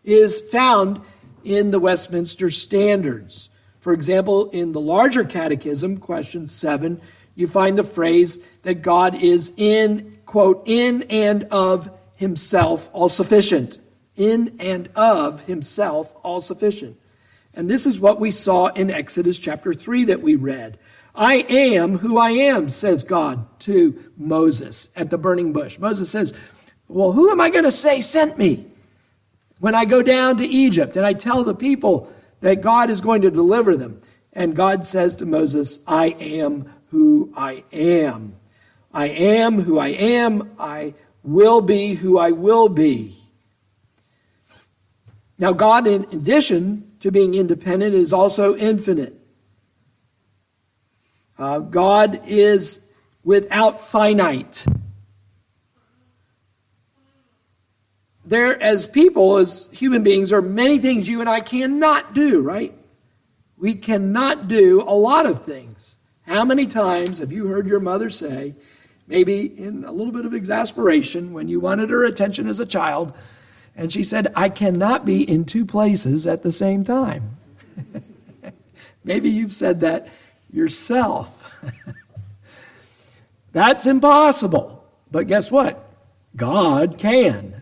is 0.03 0.39
found 0.39 1.01
in 1.43 1.71
the 1.71 1.79
Westminster 1.79 2.49
Standards. 2.49 3.49
For 3.79 3.93
example, 3.93 4.49
in 4.49 4.71
the 4.71 4.81
larger 4.81 5.23
catechism, 5.23 5.97
question 5.97 6.47
7, 6.47 6.99
you 7.35 7.47
find 7.47 7.77
the 7.77 7.83
phrase 7.83 8.39
that 8.63 8.81
God 8.81 9.15
is 9.15 9.51
in, 9.57 10.17
quote, 10.25 10.63
in 10.65 11.03
and 11.03 11.43
of 11.45 11.89
himself 12.15 12.89
all 12.93 13.09
sufficient. 13.09 13.79
In 14.15 14.55
and 14.59 14.89
of 14.95 15.41
himself 15.41 16.15
all 16.23 16.41
sufficient. 16.41 16.97
And 17.53 17.69
this 17.69 17.85
is 17.85 17.99
what 17.99 18.19
we 18.19 18.31
saw 18.31 18.67
in 18.67 18.89
Exodus 18.89 19.39
chapter 19.39 19.73
3 19.73 20.05
that 20.05 20.21
we 20.21 20.35
read. 20.35 20.79
I 21.13 21.45
am 21.49 21.99
who 21.99 22.17
I 22.17 22.31
am, 22.31 22.69
says 22.69 23.03
God 23.03 23.47
to 23.61 24.11
Moses 24.17 24.89
at 24.95 25.09
the 25.09 25.17
burning 25.17 25.53
bush. 25.53 25.79
Moses 25.79 26.09
says, 26.09 26.33
Well, 26.87 27.13
who 27.13 27.29
am 27.31 27.39
I 27.39 27.49
going 27.49 27.63
to 27.63 27.71
say 27.71 28.01
sent 28.01 28.37
me? 28.37 28.65
when 29.59 29.75
I 29.75 29.85
go 29.85 30.01
down 30.01 30.37
to 30.37 30.45
Egypt 30.45 30.97
and 30.97 31.05
I 31.05 31.13
tell 31.13 31.43
the 31.43 31.55
people 31.55 32.11
that 32.41 32.61
God 32.61 32.89
is 32.89 33.01
going 33.01 33.21
to 33.21 33.31
deliver 33.31 33.75
them. 33.75 34.01
And 34.33 34.55
God 34.55 34.85
says 34.85 35.15
to 35.17 35.25
Moses, 35.25 35.79
I 35.87 36.07
am 36.19 36.71
who 36.89 37.33
I 37.35 37.63
am. 37.71 38.35
I 38.93 39.07
am 39.07 39.61
who 39.61 39.79
I 39.79 39.89
am. 39.89 40.51
I 40.59 40.93
will 41.25 41.61
be 41.61 41.95
who 41.95 42.17
I 42.17 42.31
will 42.31 42.69
be. 42.69 43.15
Now, 45.37 45.51
God, 45.51 45.87
in 45.87 46.03
addition 46.11 46.91
to 47.01 47.11
being 47.11 47.33
independent, 47.33 47.93
is 47.93 48.13
also 48.13 48.55
infinite. 48.55 49.19
Uh, 51.37 51.59
God 51.59 52.21
is 52.25 52.81
without 53.23 53.79
finite. 53.79 54.65
there, 58.25 58.61
as 58.61 58.87
people, 58.87 59.37
as 59.37 59.69
human 59.71 60.03
beings, 60.03 60.33
are 60.33 60.41
many 60.41 60.79
things 60.79 61.07
you 61.07 61.19
and 61.21 61.29
I 61.29 61.39
cannot 61.39 62.13
do, 62.13 62.41
right? 62.41 62.73
We 63.57 63.75
cannot 63.75 64.47
do 64.47 64.81
a 64.81 64.93
lot 64.93 65.25
of 65.25 65.45
things. 65.45 65.97
How 66.23 66.43
many 66.43 66.65
times 66.65 67.19
have 67.19 67.31
you 67.31 67.47
heard 67.47 67.67
your 67.67 67.79
mother 67.79 68.09
say, 68.09 68.55
maybe 69.07 69.45
in 69.59 69.83
a 69.83 69.91
little 69.91 70.13
bit 70.13 70.25
of 70.25 70.33
exasperation, 70.33 71.33
when 71.33 71.47
you 71.47 71.59
wanted 71.59 71.89
her 71.89 72.03
attention 72.03 72.47
as 72.47 72.59
a 72.59 72.65
child, 72.65 73.13
and 73.75 73.91
she 73.91 74.03
said, 74.03 74.31
I 74.35 74.49
cannot 74.49 75.05
be 75.05 75.29
in 75.29 75.45
two 75.45 75.65
places 75.65 76.25
at 76.25 76.43
the 76.43 76.51
same 76.51 76.83
time? 76.83 77.37
maybe 79.03 79.29
you've 79.29 79.53
said 79.53 79.81
that 79.81 80.07
yourself. 80.51 81.41
That's 83.51 83.85
impossible. 83.85 84.85
But 85.11 85.27
guess 85.27 85.51
what? 85.51 85.89
God 86.35 86.97
can. 86.97 87.61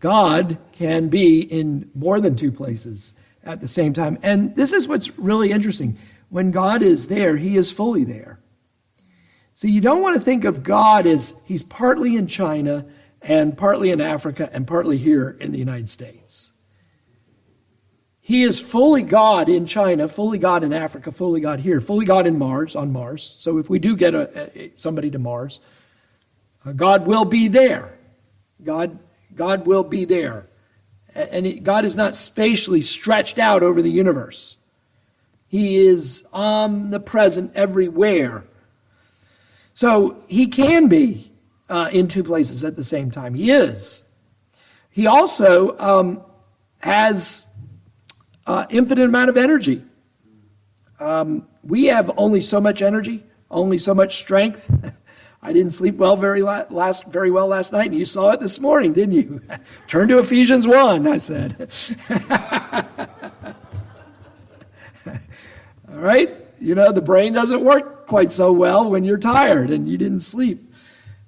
God 0.00 0.58
can 0.72 1.08
be 1.08 1.40
in 1.40 1.90
more 1.94 2.20
than 2.20 2.36
two 2.36 2.52
places 2.52 3.14
at 3.44 3.60
the 3.60 3.68
same 3.68 3.92
time. 3.92 4.18
And 4.22 4.54
this 4.56 4.72
is 4.72 4.88
what's 4.88 5.18
really 5.18 5.50
interesting. 5.50 5.96
When 6.28 6.50
God 6.50 6.82
is 6.82 7.08
there, 7.08 7.36
he 7.36 7.56
is 7.56 7.70
fully 7.70 8.04
there. 8.04 8.38
So 9.54 9.68
you 9.68 9.80
don't 9.80 10.02
want 10.02 10.16
to 10.16 10.20
think 10.20 10.44
of 10.44 10.64
God 10.64 11.06
as 11.06 11.36
he's 11.46 11.62
partly 11.62 12.16
in 12.16 12.26
China 12.26 12.86
and 13.22 13.56
partly 13.56 13.90
in 13.90 14.00
Africa 14.00 14.50
and 14.52 14.66
partly 14.66 14.98
here 14.98 15.36
in 15.40 15.52
the 15.52 15.58
United 15.58 15.88
States. 15.88 16.52
He 18.20 18.42
is 18.42 18.60
fully 18.60 19.02
God 19.02 19.48
in 19.48 19.66
China, 19.66 20.08
fully 20.08 20.38
God 20.38 20.64
in 20.64 20.72
Africa, 20.72 21.12
fully 21.12 21.40
God 21.40 21.60
here, 21.60 21.80
fully 21.80 22.04
God 22.04 22.26
in 22.26 22.38
Mars, 22.38 22.74
on 22.74 22.92
Mars. 22.92 23.36
So 23.38 23.58
if 23.58 23.70
we 23.70 23.78
do 23.78 23.96
get 23.96 24.14
a, 24.14 24.50
a, 24.58 24.72
somebody 24.76 25.10
to 25.10 25.18
Mars, 25.18 25.60
uh, 26.64 26.72
God 26.72 27.06
will 27.06 27.24
be 27.24 27.48
there. 27.48 27.96
God, 28.62 28.98
God 29.36 29.66
will 29.66 29.84
be 29.84 30.04
there. 30.04 30.48
And 31.14 31.46
it, 31.46 31.62
God 31.62 31.84
is 31.84 31.94
not 31.94 32.16
spatially 32.16 32.80
stretched 32.80 33.38
out 33.38 33.62
over 33.62 33.82
the 33.82 33.90
universe. 33.90 34.56
He 35.46 35.76
is 35.76 36.26
omnipresent 36.32 37.54
everywhere. 37.54 38.44
So 39.74 40.22
he 40.28 40.46
can 40.46 40.86
be 40.86 41.32
uh, 41.68 41.90
in 41.92 42.06
two 42.06 42.22
places 42.22 42.64
at 42.64 42.76
the 42.76 42.84
same 42.84 43.10
time. 43.10 43.34
He 43.34 43.50
is. 43.50 44.04
He 44.90 45.06
also 45.08 45.76
um, 45.78 46.22
has 46.78 47.48
uh, 48.46 48.66
infinite 48.70 49.04
amount 49.04 49.30
of 49.30 49.36
energy. 49.36 49.84
Um, 51.00 51.48
we 51.64 51.86
have 51.86 52.12
only 52.16 52.40
so 52.40 52.60
much 52.60 52.80
energy, 52.82 53.24
only 53.50 53.78
so 53.78 53.94
much 53.94 54.16
strength. 54.16 54.70
I 55.42 55.52
didn't 55.52 55.72
sleep 55.72 55.96
well 55.96 56.16
very 56.16 56.40
la- 56.40 56.64
last 56.70 57.06
very 57.06 57.30
well 57.30 57.48
last 57.48 57.72
night, 57.72 57.90
and 57.90 57.98
you 57.98 58.04
saw 58.04 58.30
it 58.30 58.40
this 58.40 58.60
morning, 58.60 58.92
didn't 58.92 59.14
you? 59.14 59.42
Turn 59.88 60.08
to 60.08 60.18
Ephesians 60.18 60.66
one, 60.66 61.06
I 61.06 61.18
said. 61.18 61.68
All 65.90 66.00
right, 66.00 66.30
you 66.60 66.74
know 66.74 66.92
the 66.92 67.02
brain 67.02 67.32
doesn't 67.32 67.62
work 67.62 67.93
quite 68.06 68.32
so 68.32 68.52
well 68.52 68.90
when 68.90 69.04
you're 69.04 69.18
tired 69.18 69.70
and 69.70 69.88
you 69.88 69.98
didn't 69.98 70.20
sleep 70.20 70.72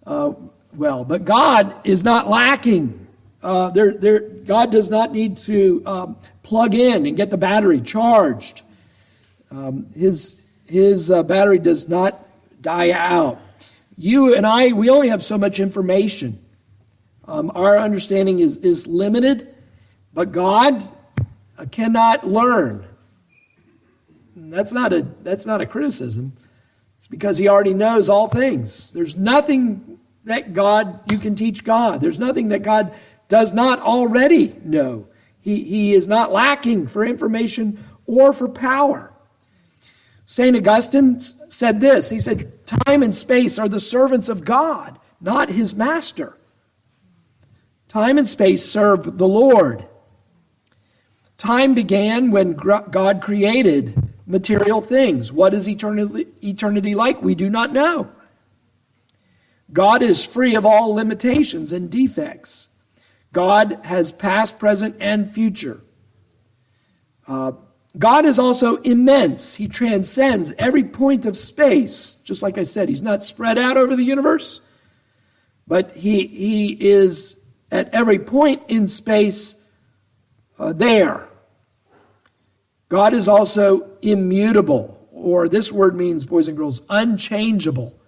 uh, 0.06 0.33
well. 0.75 1.04
But 1.04 1.25
God 1.25 1.75
is 1.85 2.04
not 2.04 2.28
lacking. 2.28 3.06
Uh, 3.42 3.71
there, 3.71 3.92
there, 3.92 4.21
God 4.21 4.71
does 4.73 4.90
not 4.90 5.12
need 5.12 5.37
to 5.38 5.83
um, 5.87 6.16
plug 6.42 6.75
in 6.75 7.06
and 7.06 7.16
get 7.16 7.30
the 7.30 7.37
battery 7.37 7.80
charged. 7.80 8.62
Um, 9.50 9.87
his 9.95 10.42
his 10.66 11.11
uh, 11.11 11.23
battery 11.23 11.59
does 11.59 11.88
not 11.88 12.26
die 12.61 12.90
out. 12.90 13.40
You 13.97 14.35
and 14.35 14.47
I, 14.47 14.73
we 14.73 14.90
only 14.90 15.09
have 15.09 15.25
so 15.25 15.38
much 15.38 15.61
information. 15.61 16.38
Um, 17.28 17.50
our 17.54 17.78
understanding 17.78 18.40
is, 18.40 18.59
is 18.59 18.87
limited, 18.87 19.54
but 20.12 20.33
God 20.33 20.87
uh, 21.59 21.66
cannot 21.71 22.26
learn. 22.26 22.85
that's 24.37 24.73
not 24.73 24.92
a 24.92 25.06
that's 25.23 25.47
not 25.47 25.61
a 25.61 25.66
criticism. 25.66 26.33
It's 27.07 27.11
because 27.13 27.39
He 27.39 27.47
already 27.47 27.73
knows 27.73 28.09
all 28.09 28.27
things. 28.27 28.93
There's 28.93 29.15
nothing 29.15 30.01
that 30.25 30.53
God 30.53 31.09
you 31.09 31.19
can 31.19 31.37
teach 31.37 31.63
God. 31.63 32.01
There's 32.01 32.19
nothing 32.19 32.49
that 32.49 32.65
God 32.65 32.93
does 33.29 33.53
not 33.53 33.81
already 33.81 34.57
know. 34.65 35.07
He, 35.41 35.63
he 35.63 35.93
is 35.93 36.09
not 36.09 36.33
lacking 36.33 36.89
for 36.89 37.05
information 37.05 37.79
or 38.07 38.33
for 38.33 38.49
power. 38.49 39.13
St. 40.25 40.57
Augustine 40.57 41.21
said 41.21 41.81
this 41.81 42.11
He 42.11 42.19
said, 42.19 42.67
Time 42.67 43.05
and 43.05 43.15
space 43.15 43.57
are 43.57 43.69
the 43.69 43.79
servants 43.79 44.29
of 44.29 44.45
God, 44.45 44.99
not 45.21 45.49
his 45.49 45.77
master. 45.77 46.37
Time 47.87 48.19
and 48.19 48.27
space 48.27 48.65
serve 48.69 49.17
the 49.17 49.29
Lord. 49.29 49.87
Time 51.39 51.73
began 51.73 52.33
when 52.33 52.55
God 52.55 53.23
created 53.23 54.06
material 54.26 54.80
things. 54.80 55.33
What 55.33 55.54
is 55.54 55.68
eternity, 55.68 56.26
eternity 56.42 56.95
like? 56.95 57.23
We 57.23 57.35
do 57.35 57.49
not 57.49 57.73
know. 57.73 58.11
God 59.72 60.03
is 60.03 60.24
free 60.24 60.55
of 60.55 60.66
all 60.66 60.94
limitations 60.94 61.72
and 61.72 61.90
defects. 61.90 62.68
God 63.33 63.81
has 63.85 64.12
past, 64.12 64.59
present, 64.59 64.96
and 65.01 65.33
future. 65.33 65.81
Uh, 67.27 67.53
God 67.98 68.24
is 68.24 68.38
also 68.38 68.77
immense. 68.77 69.55
He 69.55 69.68
transcends 69.68 70.53
every 70.59 70.85
point 70.85 71.27
of 71.27 71.37
space. 71.37 72.14
Just 72.24 72.42
like 72.42 72.59
I 72.59 72.62
said, 72.62 72.88
He's 72.88 73.03
not 73.03 73.24
spread 73.24 73.59
out 73.59 73.77
over 73.77 73.96
the 73.96 74.05
universe, 74.05 74.61
but 75.66 75.96
He, 75.96 76.27
he 76.27 76.72
is 76.72 77.40
at 77.70 77.92
every 77.92 78.18
point 78.18 78.62
in 78.68 78.87
space 78.87 79.57
uh, 80.59 80.72
there. 80.72 81.29
God 82.88 83.14
is 83.14 83.27
also 83.29 83.90
immutable, 84.03 85.09
or 85.11 85.49
this 85.49 85.72
word 85.72 85.96
means, 85.96 86.25
boys 86.25 86.49
and 86.49 86.57
girls, 86.57 86.83
unchangeable. 86.88 87.99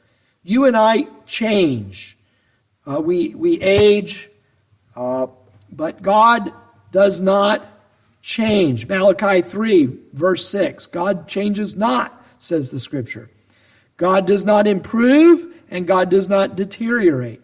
You 0.43 0.67
and 0.67 0.77
I 0.77 1.09
change. 1.27 2.17
Uh, 2.87 3.01
we, 3.01 3.35
we 3.35 3.61
age, 3.61 4.31
uh, 4.95 5.27
but 5.71 6.01
God 6.01 6.53
does 6.93 7.21
not 7.21 7.67
change. 8.23 8.87
Malachi 8.87 9.43
3, 9.43 9.99
verse 10.13 10.49
6. 10.49 10.87
God 10.87 11.29
changes 11.29 11.77
not, 11.77 12.25
says 12.39 12.71
the 12.71 12.81
scripture. 12.81 13.31
God 13.97 14.27
does 14.27 14.45
not 14.45 14.67
improve, 14.67 15.47
and 15.71 15.87
God 15.87 16.09
does 16.09 16.29
not 16.29 16.57
deteriorate. 16.57 17.43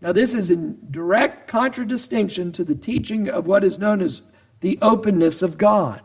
Now, 0.00 0.12
this 0.12 0.34
is 0.34 0.50
in 0.50 0.78
direct 0.90 1.48
contradistinction 1.48 2.52
to 2.52 2.64
the 2.64 2.74
teaching 2.74 3.28
of 3.28 3.46
what 3.46 3.64
is 3.64 3.78
known 3.78 4.02
as 4.02 4.22
the 4.60 4.78
openness 4.82 5.42
of 5.42 5.56
God. 5.56 6.02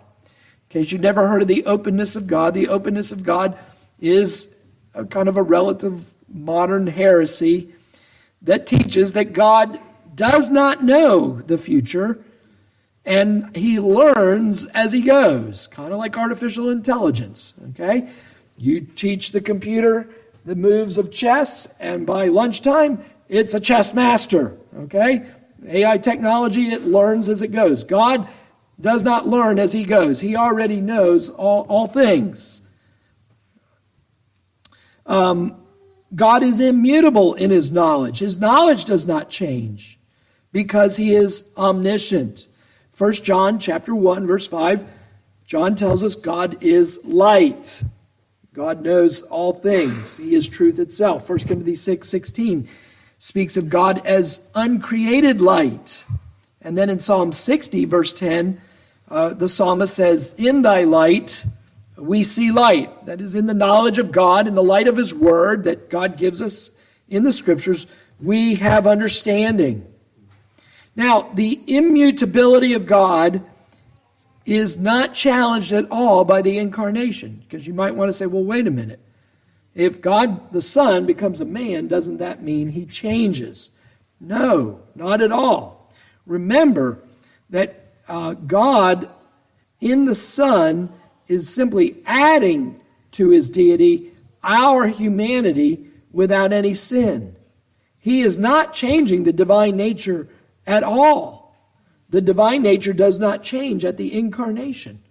In 0.69 0.81
case 0.81 0.91
you've 0.91 1.01
never 1.01 1.27
heard 1.27 1.41
of 1.41 1.47
the 1.47 1.65
openness 1.65 2.15
of 2.15 2.27
God, 2.27 2.53
the 2.53 2.67
openness 2.67 3.11
of 3.11 3.23
God 3.23 3.57
is 3.99 4.53
a 4.93 5.03
kind 5.03 5.27
of 5.27 5.35
a 5.35 5.41
relative 5.41 6.13
modern 6.31 6.85
heresy 6.85 7.73
that 8.43 8.67
teaches 8.67 9.13
that 9.13 9.33
God 9.33 9.79
does 10.13 10.51
not 10.51 10.83
know 10.83 11.41
the 11.41 11.57
future, 11.57 12.19
and 13.03 13.55
he 13.55 13.79
learns 13.79 14.67
as 14.67 14.91
he 14.91 15.01
goes, 15.01 15.65
kind 15.65 15.91
of 15.91 15.97
like 15.97 16.15
artificial 16.15 16.69
intelligence. 16.69 17.55
Okay? 17.71 18.07
You 18.55 18.81
teach 18.81 19.31
the 19.31 19.41
computer 19.41 20.07
the 20.45 20.55
moves 20.55 20.99
of 20.99 21.11
chess, 21.11 21.73
and 21.79 22.05
by 22.05 22.27
lunchtime, 22.27 23.03
it's 23.27 23.55
a 23.55 23.59
chess 23.59 23.95
master. 23.95 24.55
Okay? 24.77 25.25
AI 25.67 25.97
technology, 25.97 26.67
it 26.67 26.83
learns 26.83 27.27
as 27.27 27.41
it 27.41 27.47
goes. 27.47 27.83
God 27.83 28.27
does 28.79 29.03
not 29.03 29.27
learn 29.27 29.59
as 29.59 29.73
he 29.73 29.83
goes, 29.83 30.21
he 30.21 30.35
already 30.35 30.79
knows 30.79 31.29
all, 31.29 31.65
all 31.67 31.87
things. 31.87 32.61
Um, 35.05 35.61
God 36.15 36.43
is 36.43 36.59
immutable 36.59 37.33
in 37.33 37.51
his 37.51 37.71
knowledge. 37.71 38.19
His 38.19 38.37
knowledge 38.37 38.85
does 38.85 39.07
not 39.07 39.29
change 39.29 39.99
because 40.51 40.97
he 40.97 41.13
is 41.13 41.51
omniscient. 41.57 42.47
1 42.97 43.13
John 43.13 43.59
chapter 43.59 43.93
1 43.95 44.27
verse 44.27 44.47
5 44.47 44.85
John 45.45 45.75
tells 45.75 46.03
us 46.03 46.13
God 46.13 46.63
is 46.63 46.99
light. 47.03 47.83
God 48.53 48.83
knows 48.83 49.23
all 49.23 49.51
things. 49.51 50.17
He 50.17 50.35
is 50.35 50.47
truth 50.47 50.77
itself. 50.77 51.27
1 51.27 51.39
Timothy 51.39 51.75
6 51.75 52.07
16 52.07 52.67
speaks 53.17 53.57
of 53.57 53.67
God 53.67 54.05
as 54.05 54.47
uncreated 54.53 55.41
light. 55.41 56.05
And 56.61 56.77
then 56.77 56.89
in 56.89 56.99
Psalm 56.99 57.33
60, 57.33 57.85
verse 57.85 58.13
10, 58.13 58.61
uh, 59.09 59.33
the 59.33 59.47
psalmist 59.47 59.93
says, 59.95 60.35
In 60.37 60.61
thy 60.61 60.83
light 60.83 61.45
we 61.97 62.23
see 62.23 62.51
light. 62.51 63.05
That 63.05 63.21
is, 63.21 63.35
in 63.35 63.45
the 63.45 63.53
knowledge 63.53 63.99
of 63.99 64.11
God, 64.11 64.47
in 64.47 64.55
the 64.55 64.63
light 64.63 64.87
of 64.87 64.97
his 64.97 65.13
word 65.13 65.65
that 65.65 65.89
God 65.89 66.17
gives 66.17 66.41
us 66.41 66.71
in 67.07 67.23
the 67.23 67.33
scriptures, 67.33 67.87
we 68.21 68.55
have 68.55 68.85
understanding. 68.85 69.85
Now, 70.95 71.31
the 71.33 71.59
immutability 71.67 72.73
of 72.73 72.85
God 72.85 73.43
is 74.45 74.77
not 74.77 75.13
challenged 75.13 75.71
at 75.71 75.89
all 75.91 76.25
by 76.25 76.41
the 76.41 76.57
incarnation, 76.57 77.43
because 77.47 77.67
you 77.67 77.73
might 77.73 77.95
want 77.95 78.09
to 78.09 78.17
say, 78.17 78.25
well, 78.25 78.43
wait 78.43 78.67
a 78.67 78.71
minute. 78.71 78.99
If 79.75 80.01
God 80.01 80.51
the 80.51 80.61
Son 80.61 81.05
becomes 81.05 81.41
a 81.41 81.45
man, 81.45 81.87
doesn't 81.87 82.17
that 82.17 82.41
mean 82.43 82.69
he 82.69 82.85
changes? 82.85 83.71
No, 84.19 84.81
not 84.95 85.21
at 85.21 85.31
all. 85.31 85.91
Remember 86.25 86.99
that 87.49 87.78
uh, 88.09 88.33
God 88.33 89.09
in 89.79 90.05
the 90.05 90.15
Son 90.15 90.91
is 91.27 91.53
simply 91.53 92.01
adding 92.05 92.79
to 93.11 93.29
his 93.29 93.49
deity 93.49 94.11
our 94.43 94.87
humanity 94.87 95.87
without 96.11 96.51
any 96.51 96.73
sin. 96.73 97.35
He 97.97 98.21
is 98.21 98.37
not 98.37 98.73
changing 98.73 99.23
the 99.23 99.33
divine 99.33 99.75
nature 99.75 100.27
at 100.65 100.83
all. 100.83 101.55
The 102.09 102.21
divine 102.21 102.63
nature 102.63 102.93
does 102.93 103.19
not 103.19 103.43
change 103.43 103.85
at 103.85 103.97
the 103.97 104.17
incarnation. 104.17 105.03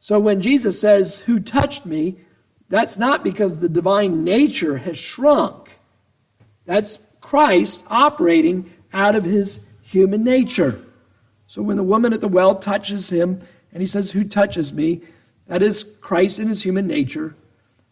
So 0.00 0.18
when 0.18 0.40
Jesus 0.40 0.80
says, 0.80 1.20
Who 1.20 1.38
touched 1.38 1.86
me? 1.86 2.16
that's 2.68 2.98
not 2.98 3.24
because 3.24 3.58
the 3.58 3.68
divine 3.68 4.24
nature 4.24 4.78
has 4.78 4.98
shrunk. 4.98 5.78
That's 6.66 6.98
Christ 7.20 7.82
operating 7.88 8.72
out 8.92 9.14
of 9.14 9.24
his 9.24 9.60
human 9.82 10.22
nature. 10.22 10.84
So 11.48 11.62
when 11.62 11.78
the 11.78 11.82
woman 11.82 12.12
at 12.12 12.20
the 12.20 12.28
well 12.28 12.54
touches 12.54 13.08
him, 13.08 13.40
And 13.72 13.82
he 13.82 13.86
says, 13.86 14.12
Who 14.12 14.24
touches 14.24 14.72
me? 14.72 15.00
That 15.46 15.62
is 15.62 15.82
Christ 16.00 16.38
in 16.38 16.48
his 16.48 16.62
human 16.62 16.86
nature, 16.86 17.34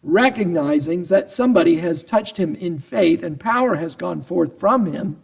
recognizing 0.03 1.03
that 1.03 1.29
somebody 1.29 1.77
has 1.77 2.03
touched 2.03 2.37
him 2.37 2.55
in 2.55 2.77
faith 2.77 3.23
and 3.23 3.39
power 3.39 3.75
has 3.75 3.95
gone 3.95 4.21
forth 4.21 4.59
from 4.59 4.85
him. 4.85 5.21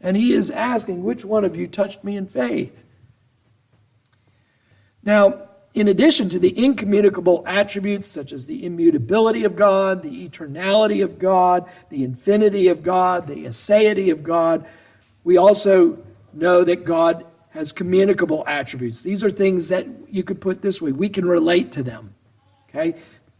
And 0.00 0.16
he 0.16 0.32
is 0.32 0.50
asking, 0.50 1.02
Which 1.02 1.24
one 1.24 1.44
of 1.44 1.56
you 1.56 1.66
touched 1.66 2.04
me 2.04 2.16
in 2.16 2.26
faith? 2.26 2.82
Now, 5.02 5.48
in 5.72 5.88
addition 5.88 6.28
to 6.30 6.38
the 6.38 6.56
incommunicable 6.56 7.42
attributes 7.46 8.08
such 8.08 8.32
as 8.32 8.46
the 8.46 8.64
immutability 8.64 9.44
of 9.44 9.56
God, 9.56 10.02
the 10.02 10.28
eternality 10.28 11.02
of 11.02 11.18
God, 11.18 11.68
the 11.88 12.04
infinity 12.04 12.68
of 12.68 12.82
God, 12.82 13.26
the 13.26 13.46
aseity 13.46 14.12
of 14.12 14.22
God, 14.22 14.66
we 15.24 15.36
also 15.36 15.98
know 16.32 16.62
that 16.64 16.84
God 16.84 17.26
has 17.54 17.72
communicable 17.72 18.44
attributes. 18.48 19.02
These 19.02 19.22
are 19.22 19.30
things 19.30 19.68
that 19.68 19.86
you 20.10 20.24
could 20.24 20.40
put 20.40 20.60
this 20.60 20.82
way 20.82 20.90
we 20.90 21.08
can 21.08 21.24
relate 21.24 21.70
to 21.72 21.82
them. 21.84 22.14
Okay? 22.68 22.96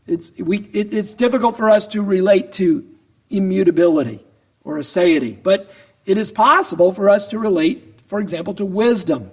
It's, 0.06 0.38
we, 0.40 0.58
it, 0.72 0.94
it's 0.94 1.12
difficult 1.12 1.56
for 1.56 1.68
us 1.68 1.86
to 1.88 2.02
relate 2.02 2.52
to 2.52 2.88
immutability 3.28 4.24
or 4.62 4.76
aseity, 4.76 5.42
but 5.42 5.70
it 6.06 6.16
is 6.16 6.30
possible 6.30 6.92
for 6.92 7.10
us 7.10 7.26
to 7.28 7.38
relate, 7.38 8.00
for 8.06 8.20
example, 8.20 8.54
to 8.54 8.64
wisdom. 8.64 9.32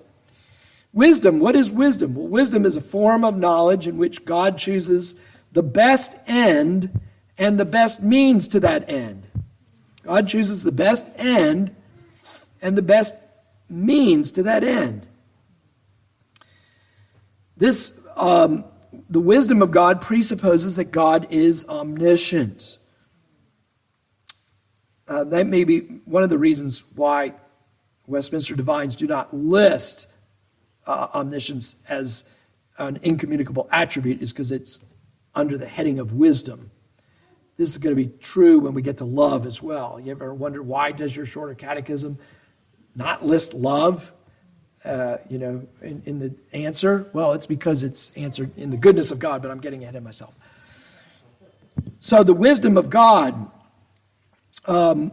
Wisdom, 0.94 1.40
what 1.40 1.56
is 1.56 1.70
wisdom? 1.70 2.16
Well, 2.16 2.28
wisdom 2.28 2.66
is 2.66 2.76
a 2.76 2.82
form 2.82 3.24
of 3.24 3.38
knowledge 3.38 3.88
in 3.88 3.98
which 3.98 4.26
God 4.26 4.58
chooses 4.58 5.22
the 5.52 5.64
best 5.64 6.16
end 6.28 7.00
and 7.38 7.60
the 7.60 7.66
best 7.66 8.02
means 8.02 8.48
to 8.50 8.60
that 8.62 8.90
end. 8.90 9.28
God 10.04 10.28
chooses 10.28 10.64
the 10.64 10.72
best 10.72 11.06
end 11.18 11.76
and 12.62 12.76
the 12.76 12.82
best 12.82 13.14
means 13.72 14.32
to 14.34 14.44
that 14.44 14.64
end. 14.64 15.08
This, 17.58 18.00
um, 18.16 18.66
the 19.10 19.20
wisdom 19.20 19.62
of 19.62 19.72
God 19.72 20.02
presupposes 20.02 20.76
that 20.76 20.92
God 20.92 21.28
is 21.30 21.66
omniscient. 21.68 22.78
Uh, 25.08 25.24
that 25.26 25.48
may 25.48 25.64
be 25.64 25.80
one 26.06 26.24
of 26.24 26.30
the 26.30 26.38
reasons 26.38 26.84
why 26.96 27.34
Westminster 28.08 28.56
divines 28.56 28.96
do 28.96 29.08
not 29.08 29.34
list 29.34 30.08
uh, 30.88 31.08
omniscience 31.14 31.76
as 31.88 32.26
an 32.78 33.00
incommunicable 33.04 33.68
attribute, 33.72 34.22
is 34.22 34.34
because 34.34 34.52
it's 34.52 34.80
under 35.36 35.58
the 35.58 35.68
heading 35.68 36.00
of 36.00 36.14
wisdom. 36.14 36.72
This 37.58 37.70
is 37.70 37.78
going 37.78 37.96
to 37.96 38.04
be 38.04 38.12
true 38.20 38.60
when 38.60 38.74
we 38.74 38.82
get 38.82 38.98
to 38.98 39.06
love 39.06 39.46
as 39.46 39.62
well. 39.62 40.00
You 40.00 40.12
ever 40.12 40.34
wonder 40.34 40.64
why 40.64 40.92
does 40.92 41.16
your 41.16 41.26
shorter 41.26 41.54
catechism 41.54 42.18
not 42.96 43.26
list 43.26 43.54
love? 43.54 44.12
Uh, 44.84 45.18
you 45.30 45.38
know, 45.38 45.68
in, 45.82 46.02
in 46.06 46.20
the 46.20 46.34
answer? 46.54 47.08
Well, 47.14 47.34
it's 47.34 47.46
because 47.46 47.84
it's 47.84 48.10
answered 48.18 48.58
in 48.58 48.72
the 48.72 48.78
goodness 48.78 49.12
of 49.12 49.20
God, 49.20 49.42
but 49.42 49.52
I'm 49.52 49.60
getting 49.60 49.84
ahead 49.84 49.96
of 49.96 50.04
myself. 50.04 50.36
So, 52.00 52.24
the 52.24 52.34
wisdom 52.34 52.78
of 52.78 52.90
God, 52.90 53.52
um, 54.66 55.12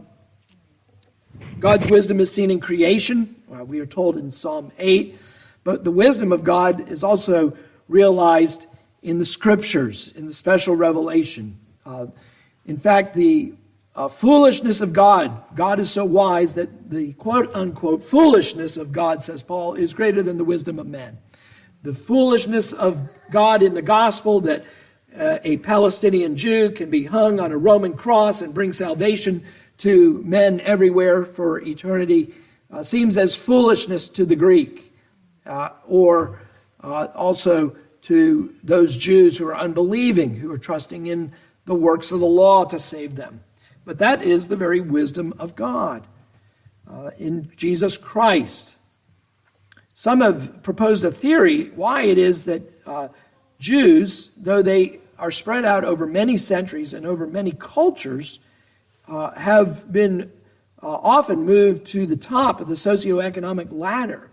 God's 1.59 1.87
wisdom 1.87 2.19
is 2.19 2.33
seen 2.33 2.49
in 2.49 2.59
creation. 2.59 3.35
We 3.47 3.79
are 3.79 3.85
told 3.85 4.17
in 4.17 4.31
Psalm 4.31 4.71
8, 4.79 5.19
but 5.63 5.83
the 5.83 5.91
wisdom 5.91 6.31
of 6.31 6.43
God 6.43 6.89
is 6.89 7.03
also 7.03 7.55
realized 7.87 8.65
in 9.03 9.19
the 9.19 9.25
scriptures, 9.25 10.13
in 10.15 10.25
the 10.25 10.33
special 10.33 10.75
revelation. 10.75 11.59
Uh, 11.85 12.07
in 12.65 12.77
fact, 12.77 13.13
the 13.13 13.53
uh, 13.99 14.07
foolishness 14.07 14.79
of 14.79 14.93
God. 14.93 15.43
God 15.55 15.77
is 15.77 15.91
so 15.91 16.05
wise 16.05 16.53
that 16.53 16.89
the 16.89 17.11
quote 17.13 17.53
unquote 17.53 18.01
foolishness 18.01 18.77
of 18.77 18.93
God, 18.93 19.21
says 19.21 19.43
Paul, 19.43 19.73
is 19.73 19.93
greater 19.93 20.23
than 20.23 20.37
the 20.37 20.45
wisdom 20.45 20.79
of 20.79 20.87
man. 20.87 21.17
The 21.83 21.93
foolishness 21.93 22.71
of 22.71 23.09
God 23.29 23.61
in 23.61 23.73
the 23.73 23.81
gospel 23.81 24.39
that 24.41 24.63
uh, 25.19 25.39
a 25.43 25.57
Palestinian 25.57 26.37
Jew 26.37 26.69
can 26.69 26.89
be 26.89 27.07
hung 27.07 27.41
on 27.41 27.51
a 27.51 27.57
Roman 27.57 27.93
cross 27.93 28.41
and 28.41 28.53
bring 28.53 28.71
salvation 28.71 29.43
to 29.79 30.23
men 30.23 30.61
everywhere 30.61 31.25
for 31.25 31.59
eternity 31.59 32.33
uh, 32.71 32.83
seems 32.83 33.17
as 33.17 33.35
foolishness 33.35 34.07
to 34.07 34.25
the 34.25 34.37
Greek 34.37 34.95
uh, 35.45 35.71
or 35.85 36.39
uh, 36.81 37.07
also 37.15 37.75
to 38.03 38.53
those 38.63 38.95
Jews 38.95 39.37
who 39.37 39.47
are 39.47 39.57
unbelieving, 39.57 40.35
who 40.35 40.53
are 40.53 40.57
trusting 40.57 41.07
in 41.07 41.33
the 41.65 41.75
works 41.75 42.13
of 42.13 42.21
the 42.21 42.25
law 42.25 42.63
to 42.63 42.79
save 42.79 43.17
them. 43.17 43.41
But 43.89 43.97
that 43.97 44.21
is 44.21 44.47
the 44.49 44.55
very 44.55 44.81
wisdom 44.81 45.33
of 45.39 45.55
God 45.55 46.05
uh, 46.87 47.09
in 47.17 47.51
Jesus 47.57 47.97
Christ. 47.97 48.77
Some 49.95 50.21
have 50.21 50.61
proposed 50.61 51.03
a 51.03 51.09
theory 51.09 51.69
why 51.69 52.03
it 52.03 52.19
is 52.19 52.45
that 52.45 52.61
uh, 52.85 53.07
Jews, 53.57 54.29
though 54.37 54.61
they 54.61 54.99
are 55.17 55.31
spread 55.31 55.65
out 55.65 55.85
over 55.85 56.05
many 56.05 56.37
centuries 56.37 56.93
and 56.93 57.03
over 57.03 57.25
many 57.25 57.51
cultures, 57.51 58.39
uh, 59.07 59.31
have 59.31 59.91
been 59.91 60.31
uh, 60.83 60.87
often 60.87 61.43
moved 61.43 61.87
to 61.87 62.05
the 62.05 62.15
top 62.15 62.61
of 62.61 62.67
the 62.67 62.75
socioeconomic 62.75 63.71
ladder. 63.71 64.29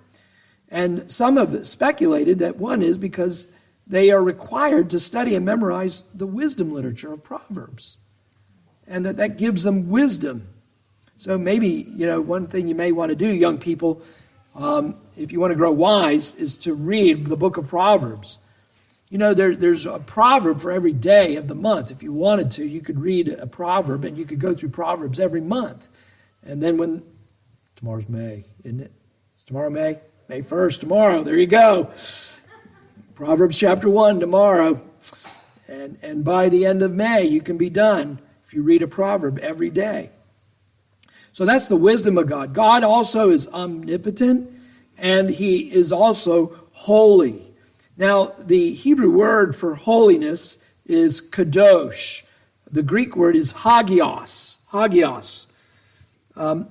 And 0.68 1.10
some 1.10 1.38
have 1.38 1.66
speculated 1.66 2.40
that 2.40 2.58
one 2.58 2.82
is 2.82 2.98
because 2.98 3.50
they 3.86 4.10
are 4.10 4.22
required 4.22 4.90
to 4.90 5.00
study 5.00 5.34
and 5.34 5.46
memorize 5.46 6.02
the 6.14 6.26
wisdom 6.26 6.74
literature 6.74 7.14
of 7.14 7.24
Proverbs 7.24 7.96
and 8.86 9.04
that 9.06 9.16
that 9.16 9.38
gives 9.38 9.62
them 9.62 9.88
wisdom. 9.88 10.48
So 11.16 11.38
maybe, 11.38 11.86
you 11.96 12.06
know, 12.06 12.20
one 12.20 12.46
thing 12.46 12.68
you 12.68 12.74
may 12.74 12.92
want 12.92 13.08
to 13.10 13.16
do, 13.16 13.28
young 13.28 13.58
people, 13.58 14.02
um, 14.54 15.00
if 15.16 15.32
you 15.32 15.40
want 15.40 15.52
to 15.52 15.56
grow 15.56 15.72
wise, 15.72 16.34
is 16.34 16.58
to 16.58 16.74
read 16.74 17.26
the 17.26 17.36
book 17.36 17.56
of 17.56 17.68
Proverbs. 17.68 18.38
You 19.08 19.18
know, 19.18 19.34
there, 19.34 19.54
there's 19.54 19.86
a 19.86 19.98
proverb 20.00 20.60
for 20.60 20.72
every 20.72 20.92
day 20.92 21.36
of 21.36 21.48
the 21.48 21.54
month. 21.54 21.90
If 21.90 22.02
you 22.02 22.12
wanted 22.12 22.50
to, 22.52 22.66
you 22.66 22.80
could 22.80 23.00
read 23.00 23.28
a 23.28 23.46
proverb 23.46 24.04
and 24.04 24.18
you 24.18 24.24
could 24.24 24.40
go 24.40 24.52
through 24.52 24.70
Proverbs 24.70 25.20
every 25.20 25.40
month. 25.40 25.88
And 26.44 26.62
then 26.62 26.76
when, 26.76 27.02
tomorrow's 27.76 28.08
May, 28.08 28.44
isn't 28.64 28.80
it? 28.80 28.84
it? 28.84 28.92
Is 29.36 29.44
tomorrow 29.44 29.70
May? 29.70 30.00
May 30.28 30.42
1st, 30.42 30.80
tomorrow. 30.80 31.22
There 31.22 31.38
you 31.38 31.46
go. 31.46 31.90
Proverbs 33.14 33.56
chapter 33.56 33.88
1 33.88 34.20
tomorrow. 34.20 34.80
And, 35.68 35.98
and 36.02 36.24
by 36.24 36.48
the 36.48 36.66
end 36.66 36.82
of 36.82 36.92
May, 36.92 37.24
you 37.24 37.40
can 37.40 37.56
be 37.56 37.70
done 37.70 38.18
if 38.46 38.54
you 38.54 38.62
read 38.62 38.82
a 38.82 38.88
proverb 38.88 39.38
every 39.40 39.70
day. 39.70 40.10
So 41.32 41.44
that's 41.44 41.66
the 41.66 41.76
wisdom 41.76 42.16
of 42.16 42.28
God. 42.28 42.54
God 42.54 42.84
also 42.84 43.30
is 43.30 43.48
omnipotent 43.48 44.50
and 44.96 45.28
he 45.28 45.72
is 45.72 45.92
also 45.92 46.56
holy. 46.72 47.42
Now, 47.96 48.32
the 48.38 48.72
Hebrew 48.72 49.10
word 49.10 49.56
for 49.56 49.74
holiness 49.74 50.58
is 50.84 51.20
kadosh. 51.20 52.22
The 52.70 52.82
Greek 52.82 53.16
word 53.16 53.36
is 53.36 53.52
hagios. 53.52 54.58
Hagios. 54.72 55.48
Um, 56.36 56.68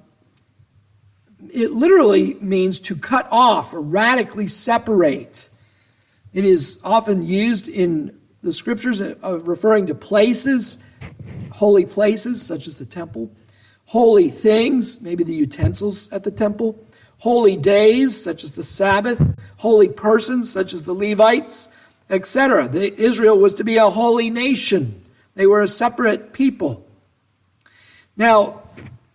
it 1.52 1.72
literally 1.72 2.36
means 2.36 2.80
to 2.82 2.96
cut 2.96 3.28
off 3.32 3.74
or 3.74 3.82
radically 3.82 4.48
separate. 4.48 5.50
It 6.34 6.46
is 6.46 6.80
often 6.84 7.26
used 7.26 7.68
in 7.68 8.18
the 8.42 8.54
scriptures 8.54 9.02
of 9.02 9.48
referring 9.48 9.88
to 9.88 9.96
places 9.96 10.78
holy 11.52 11.86
places, 11.86 12.42
such 12.42 12.68
as 12.68 12.78
the 12.78 12.86
temple, 12.86 13.32
holy 13.86 14.30
things, 14.30 15.02
maybe 15.02 15.24
the 15.24 15.36
utensils 15.36 16.12
at 16.12 16.24
the 16.24 16.32
temple, 16.32 16.78
holy 17.20 17.56
days, 17.56 18.22
such 18.22 18.44
as 18.44 18.54
the 18.54 18.64
Sabbath, 18.64 19.22
holy 19.58 19.88
persons, 19.88 20.52
such 20.52 20.74
as 20.74 20.86
the 20.86 20.94
Levites, 20.94 21.70
etc. 22.10 22.70
Israel 22.74 23.38
was 23.38 23.54
to 23.56 23.64
be 23.64 23.78
a 23.78 23.90
holy 23.90 24.30
nation, 24.30 25.02
they 25.36 25.46
were 25.46 25.62
a 25.62 25.68
separate 25.68 26.34
people. 26.34 26.86
Now, 28.16 28.64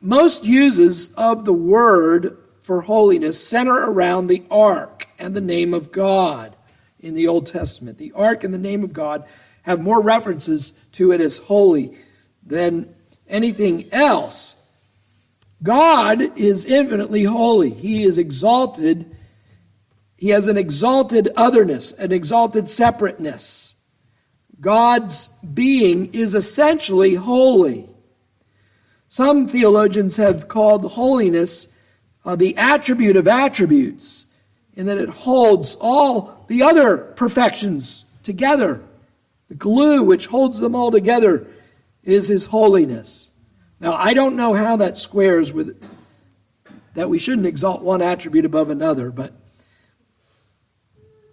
most 0.00 0.44
uses 0.44 1.12
of 1.14 1.44
the 1.44 1.52
word 1.52 2.36
for 2.62 2.82
holiness 2.82 3.44
center 3.44 3.74
around 3.74 4.26
the 4.26 4.42
ark 4.50 5.08
and 5.18 5.34
the 5.34 5.40
name 5.40 5.74
of 5.74 5.92
God 5.92 6.56
in 6.98 7.14
the 7.14 7.26
Old 7.26 7.46
Testament. 7.46 7.98
The 7.98 8.12
ark 8.12 8.44
and 8.44 8.52
the 8.52 8.58
name 8.58 8.84
of 8.84 8.92
God 8.92 9.24
have 9.62 9.80
more 9.80 10.00
references 10.00 10.72
to 10.92 11.12
it 11.12 11.20
as 11.20 11.38
holy 11.38 11.96
than 12.44 12.94
anything 13.28 13.88
else. 13.92 14.56
God 15.62 16.38
is 16.38 16.64
infinitely 16.64 17.24
holy. 17.24 17.70
He 17.70 18.02
is 18.02 18.18
exalted. 18.18 19.14
He 20.16 20.28
has 20.30 20.48
an 20.48 20.56
exalted 20.56 21.30
otherness, 21.36 21.92
an 21.92 22.12
exalted 22.12 22.68
separateness. 22.68 23.74
God's 24.60 25.28
being 25.54 26.12
is 26.14 26.34
essentially 26.34 27.14
holy. 27.14 27.88
Some 29.08 29.48
theologians 29.48 30.16
have 30.16 30.48
called 30.48 30.92
holiness 30.92 31.68
uh, 32.24 32.36
the 32.36 32.56
attribute 32.56 33.16
of 33.16 33.26
attributes, 33.26 34.26
in 34.74 34.86
that 34.86 34.98
it 34.98 35.08
holds 35.08 35.76
all 35.80 36.44
the 36.48 36.62
other 36.62 36.96
perfections 36.96 38.04
together. 38.22 38.82
The 39.50 39.56
glue 39.56 40.04
which 40.04 40.28
holds 40.28 40.60
them 40.60 40.76
all 40.76 40.92
together 40.92 41.48
is 42.04 42.28
his 42.28 42.46
holiness. 42.46 43.32
Now, 43.80 43.94
I 43.94 44.14
don't 44.14 44.36
know 44.36 44.54
how 44.54 44.76
that 44.76 44.96
squares 44.96 45.52
with 45.52 45.84
that 46.94 47.10
we 47.10 47.18
shouldn't 47.18 47.48
exalt 47.48 47.82
one 47.82 48.00
attribute 48.00 48.44
above 48.44 48.70
another, 48.70 49.10
but 49.10 49.32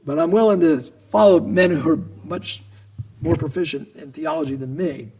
but 0.04 0.18
I'm 0.18 0.32
willing 0.32 0.62
to 0.62 0.80
follow 0.80 1.40
men 1.40 1.72
who 1.72 1.92
are 1.92 2.04
much 2.24 2.64
more 3.22 3.36
proficient 3.36 3.96
in 3.96 4.12
theology 4.12 4.56
than 4.56 4.76
me. 4.76 5.12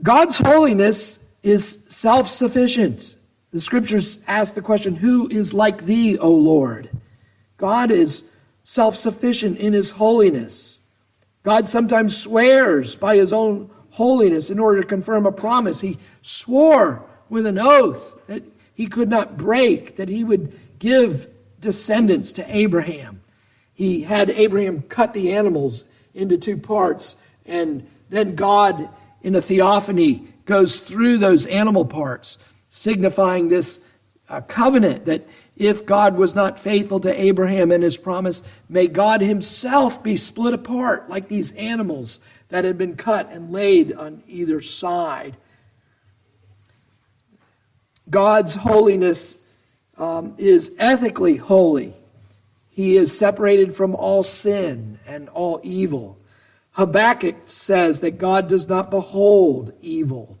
God's 0.00 0.38
holiness 0.38 1.28
is 1.42 1.84
self 1.88 2.28
sufficient. 2.28 3.16
The 3.50 3.60
scriptures 3.60 4.20
ask 4.28 4.54
the 4.54 4.62
question, 4.62 4.94
Who 4.96 5.28
is 5.28 5.52
like 5.52 5.84
thee, 5.84 6.16
O 6.16 6.30
Lord? 6.30 6.90
God 7.56 7.90
is 7.90 8.22
self 8.62 8.94
sufficient 8.94 9.58
in 9.58 9.72
his 9.72 9.92
holiness. 9.92 10.77
God 11.48 11.66
sometimes 11.66 12.14
swears 12.14 12.94
by 12.94 13.16
his 13.16 13.32
own 13.32 13.70
holiness 13.92 14.50
in 14.50 14.58
order 14.58 14.82
to 14.82 14.86
confirm 14.86 15.24
a 15.24 15.32
promise. 15.32 15.80
He 15.80 15.96
swore 16.20 17.02
with 17.30 17.46
an 17.46 17.58
oath 17.58 18.18
that 18.26 18.42
he 18.74 18.86
could 18.86 19.08
not 19.08 19.38
break, 19.38 19.96
that 19.96 20.10
he 20.10 20.24
would 20.24 20.52
give 20.78 21.26
descendants 21.58 22.32
to 22.34 22.54
Abraham. 22.54 23.22
He 23.72 24.02
had 24.02 24.28
Abraham 24.28 24.82
cut 24.82 25.14
the 25.14 25.32
animals 25.32 25.84
into 26.12 26.36
two 26.36 26.58
parts, 26.58 27.16
and 27.46 27.88
then 28.10 28.34
God, 28.34 28.90
in 29.22 29.34
a 29.34 29.40
theophany, 29.40 30.28
goes 30.44 30.80
through 30.80 31.16
those 31.16 31.46
animal 31.46 31.86
parts, 31.86 32.36
signifying 32.68 33.48
this 33.48 33.80
uh, 34.28 34.42
covenant 34.42 35.06
that 35.06 35.26
if 35.58 35.84
God 35.84 36.16
was 36.16 36.34
not 36.34 36.58
faithful 36.58 37.00
to 37.00 37.20
Abraham 37.20 37.72
and 37.72 37.82
his 37.82 37.96
promise, 37.96 38.42
may 38.68 38.86
God 38.86 39.20
himself 39.20 40.02
be 40.02 40.16
split 40.16 40.54
apart 40.54 41.10
like 41.10 41.28
these 41.28 41.50
animals 41.52 42.20
that 42.48 42.64
had 42.64 42.78
been 42.78 42.96
cut 42.96 43.30
and 43.32 43.52
laid 43.52 43.92
on 43.92 44.22
either 44.28 44.60
side. 44.60 45.36
God's 48.08 48.54
holiness 48.54 49.44
um, 49.96 50.34
is 50.38 50.74
ethically 50.78 51.36
holy. 51.36 51.92
He 52.70 52.96
is 52.96 53.18
separated 53.18 53.74
from 53.74 53.94
all 53.96 54.22
sin 54.22 55.00
and 55.06 55.28
all 55.30 55.60
evil. 55.64 56.16
Habakkuk 56.72 57.36
says 57.46 58.00
that 58.00 58.18
God 58.18 58.48
does 58.48 58.68
not 58.68 58.90
behold 58.90 59.74
evil. 59.82 60.38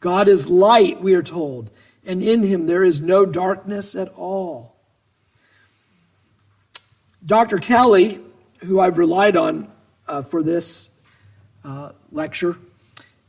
God 0.00 0.26
is 0.26 0.50
light, 0.50 1.00
we 1.00 1.14
are 1.14 1.22
told, 1.22 1.70
and 2.06 2.22
in 2.22 2.42
him 2.42 2.66
there 2.66 2.84
is 2.84 3.00
no 3.00 3.24
darkness 3.24 3.94
at 3.94 4.08
all. 4.14 4.76
Dr. 7.24 7.58
Kelly, 7.58 8.20
who 8.64 8.80
I've 8.80 8.98
relied 8.98 9.36
on 9.36 9.70
uh, 10.08 10.22
for 10.22 10.42
this 10.42 10.90
uh, 11.64 11.92
lecture, 12.10 12.56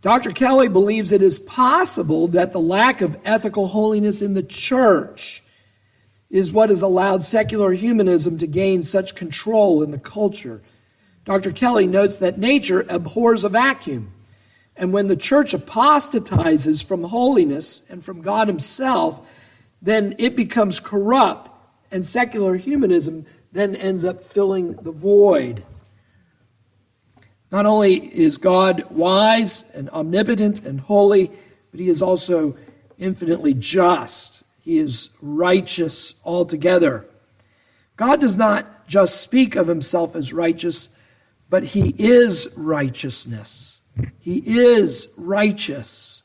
Dr. 0.01 0.31
Kelly 0.31 0.67
believes 0.67 1.11
it 1.11 1.21
is 1.21 1.39
possible 1.39 2.27
that 2.29 2.51
the 2.51 2.59
lack 2.59 3.01
of 3.01 3.17
ethical 3.23 3.67
holiness 3.67 4.21
in 4.21 4.33
the 4.33 4.43
church 4.43 5.43
is 6.29 6.51
what 6.51 6.69
has 6.69 6.81
allowed 6.81 7.23
secular 7.23 7.73
humanism 7.73 8.37
to 8.39 8.47
gain 8.47 8.83
such 8.83 9.15
control 9.15 9.83
in 9.83 9.91
the 9.91 9.99
culture 9.99 10.61
Dr. 11.25 11.53
Kelly 11.53 11.87
notes 11.87 12.17
that 12.17 12.37
nature 12.37 12.85
abhors 12.89 13.43
a 13.43 13.49
vacuum. 13.49 14.12
And 14.75 14.91
when 14.91 15.07
the 15.07 15.15
church 15.15 15.53
apostatizes 15.53 16.81
from 16.81 17.03
holiness 17.03 17.83
and 17.89 18.03
from 18.03 18.21
God 18.21 18.47
Himself, 18.47 19.21
then 19.81 20.15
it 20.17 20.35
becomes 20.35 20.79
corrupt, 20.79 21.51
and 21.91 22.05
secular 22.05 22.55
humanism 22.55 23.25
then 23.51 23.75
ends 23.75 24.03
up 24.03 24.23
filling 24.23 24.73
the 24.73 24.91
void. 24.91 25.63
Not 27.51 27.65
only 27.67 27.95
is 27.95 28.37
God 28.37 28.85
wise 28.89 29.69
and 29.75 29.89
omnipotent 29.91 30.65
and 30.65 30.81
holy, 30.81 31.31
but 31.69 31.79
He 31.79 31.89
is 31.89 32.01
also 32.01 32.57
infinitely 32.97 33.53
just. 33.53 34.43
He 34.61 34.77
is 34.77 35.09
righteous 35.21 36.15
altogether. 36.25 37.05
God 37.95 38.21
does 38.21 38.35
not 38.35 38.87
just 38.87 39.21
speak 39.21 39.55
of 39.55 39.67
Himself 39.67 40.15
as 40.15 40.33
righteous, 40.33 40.89
but 41.53 41.63
he 41.63 41.93
is 41.99 42.51
righteousness. 42.57 43.81
He 44.19 44.37
is 44.57 45.09
righteous. 45.17 46.23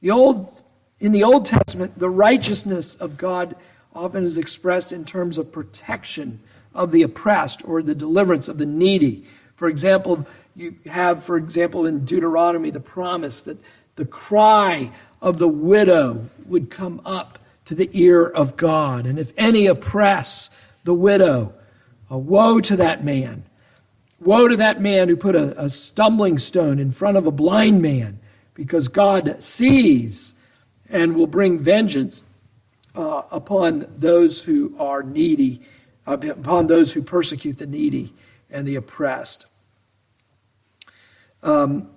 The 0.00 0.10
old, 0.10 0.62
in 1.00 1.12
the 1.12 1.24
Old 1.24 1.46
Testament, 1.46 1.98
the 1.98 2.10
righteousness 2.10 2.94
of 2.94 3.16
God 3.16 3.56
often 3.94 4.24
is 4.24 4.38
expressed 4.38 4.92
in 4.92 5.04
terms 5.04 5.38
of 5.38 5.52
protection 5.52 6.40
of 6.74 6.92
the 6.92 7.02
oppressed 7.02 7.66
or 7.66 7.82
the 7.82 7.94
deliverance 7.94 8.48
of 8.48 8.58
the 8.58 8.66
needy. 8.66 9.24
For 9.54 9.68
example, 9.68 10.26
you 10.54 10.76
have, 10.86 11.22
for 11.24 11.36
example, 11.36 11.86
in 11.86 12.04
Deuteronomy, 12.04 12.70
the 12.70 12.80
promise 12.80 13.42
that 13.42 13.58
the 13.96 14.04
cry 14.04 14.92
of 15.20 15.38
the 15.38 15.48
widow 15.48 16.26
would 16.44 16.70
come 16.70 17.00
up 17.04 17.38
to 17.64 17.74
the 17.74 17.90
ear 17.92 18.24
of 18.24 18.56
God. 18.56 19.06
And 19.06 19.18
if 19.18 19.32
any 19.36 19.66
oppress 19.66 20.50
the 20.84 20.94
widow, 20.94 21.54
a 22.08 22.16
woe 22.16 22.60
to 22.60 22.76
that 22.76 23.02
man. 23.02 23.44
Woe 24.18 24.48
to 24.48 24.56
that 24.56 24.80
man 24.80 25.08
who 25.08 25.16
put 25.16 25.34
a, 25.34 25.60
a 25.62 25.68
stumbling 25.68 26.38
stone 26.38 26.78
in 26.78 26.90
front 26.90 27.16
of 27.16 27.26
a 27.26 27.30
blind 27.30 27.82
man, 27.82 28.18
because 28.54 28.88
God 28.88 29.42
sees 29.42 30.34
and 30.88 31.14
will 31.14 31.26
bring 31.26 31.58
vengeance 31.58 32.24
uh, 32.94 33.22
upon 33.30 33.86
those 33.96 34.42
who 34.42 34.74
are 34.78 35.02
needy, 35.02 35.60
upon 36.06 36.66
those 36.66 36.92
who 36.92 37.02
persecute 37.02 37.58
the 37.58 37.66
needy 37.66 38.14
and 38.50 38.66
the 38.66 38.76
oppressed. 38.76 39.46
Um, 41.42 41.90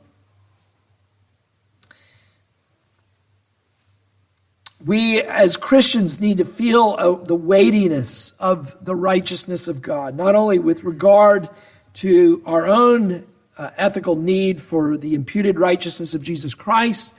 we 4.85 5.21
as 5.21 5.55
Christians 5.55 6.19
need 6.19 6.37
to 6.37 6.45
feel 6.45 6.95
uh, 6.97 7.13
the 7.23 7.35
weightiness 7.35 8.33
of 8.39 8.83
the 8.83 8.95
righteousness 8.95 9.67
of 9.67 9.81
God, 9.81 10.15
not 10.15 10.35
only 10.35 10.59
with 10.59 10.83
regard 10.83 11.49
to 11.95 12.41
our 12.45 12.67
own 12.67 13.25
uh, 13.57 13.71
ethical 13.77 14.15
need 14.15 14.61
for 14.61 14.97
the 14.97 15.13
imputed 15.13 15.59
righteousness 15.59 16.13
of 16.13 16.23
Jesus 16.23 16.53
Christ, 16.53 17.13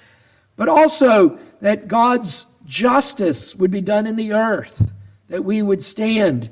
but 0.56 0.68
also 0.68 1.38
that 1.60 1.88
God's 1.88 2.46
justice 2.64 3.54
would 3.54 3.70
be 3.70 3.80
done 3.80 4.06
in 4.06 4.16
the 4.16 4.32
earth, 4.32 4.90
that 5.28 5.44
we 5.44 5.60
would 5.60 5.82
stand 5.82 6.48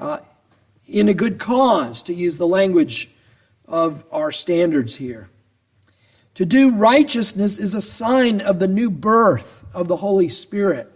uh, 0.00 0.18
in 0.86 1.08
a 1.08 1.14
good 1.14 1.38
cause, 1.38 2.02
to 2.02 2.14
use 2.14 2.38
the 2.38 2.46
language 2.46 3.10
of 3.66 4.04
our 4.12 4.30
standards 4.30 4.96
here. 4.96 5.28
To 6.36 6.44
do 6.44 6.70
righteousness 6.70 7.58
is 7.58 7.74
a 7.74 7.80
sign 7.80 8.40
of 8.40 8.58
the 8.58 8.68
new 8.68 8.90
birth 8.90 9.64
of 9.74 9.88
the 9.88 9.96
Holy 9.96 10.28
Spirit. 10.28 10.92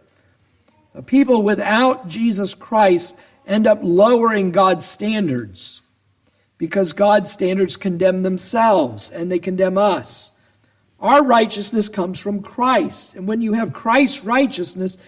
people 1.06 1.42
without 1.42 2.08
Jesus 2.08 2.54
Christ 2.54 3.16
end 3.46 3.66
up 3.66 3.80
lowering 3.82 4.52
God's 4.52 4.86
standards 4.86 5.82
because 6.60 6.92
God's 6.92 7.32
standards 7.32 7.78
condemn 7.78 8.22
themselves 8.22 9.08
and 9.08 9.32
they 9.32 9.38
condemn 9.38 9.78
us. 9.78 10.30
Our 11.00 11.24
righteousness 11.24 11.88
comes 11.88 12.20
from 12.20 12.42
Christ. 12.42 13.14
And 13.14 13.26
when 13.26 13.40
you 13.40 13.54
have 13.54 13.72
Christ's 13.72 14.22
righteousness, 14.22 14.98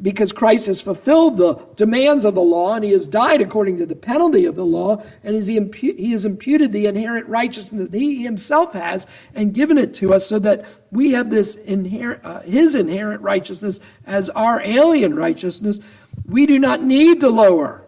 because 0.00 0.30
Christ 0.30 0.68
has 0.68 0.80
fulfilled 0.80 1.38
the 1.38 1.54
demands 1.74 2.24
of 2.24 2.36
the 2.36 2.40
law 2.40 2.74
and 2.74 2.84
he 2.84 2.92
has 2.92 3.08
died 3.08 3.40
according 3.40 3.78
to 3.78 3.86
the 3.86 3.96
penalty 3.96 4.44
of 4.44 4.54
the 4.54 4.64
law, 4.64 5.02
and 5.24 5.34
he, 5.34 6.12
has 6.12 6.24
imputed 6.24 6.72
the 6.72 6.86
inherent 6.86 7.26
righteousness 7.26 7.88
that 7.88 7.98
he 7.98 8.22
himself 8.22 8.74
has 8.74 9.08
and 9.34 9.52
given 9.52 9.76
it 9.76 9.92
to 9.94 10.14
us 10.14 10.24
so 10.24 10.38
that 10.38 10.64
we 10.92 11.10
have 11.10 11.30
this 11.30 11.56
uh, 11.56 12.42
his 12.44 12.76
inherent 12.76 13.22
righteousness 13.22 13.80
as 14.06 14.30
our 14.30 14.62
alien 14.62 15.16
righteousness. 15.16 15.80
We 16.26 16.46
do 16.46 16.60
not 16.60 16.80
need 16.80 17.18
to 17.18 17.28
lower 17.28 17.81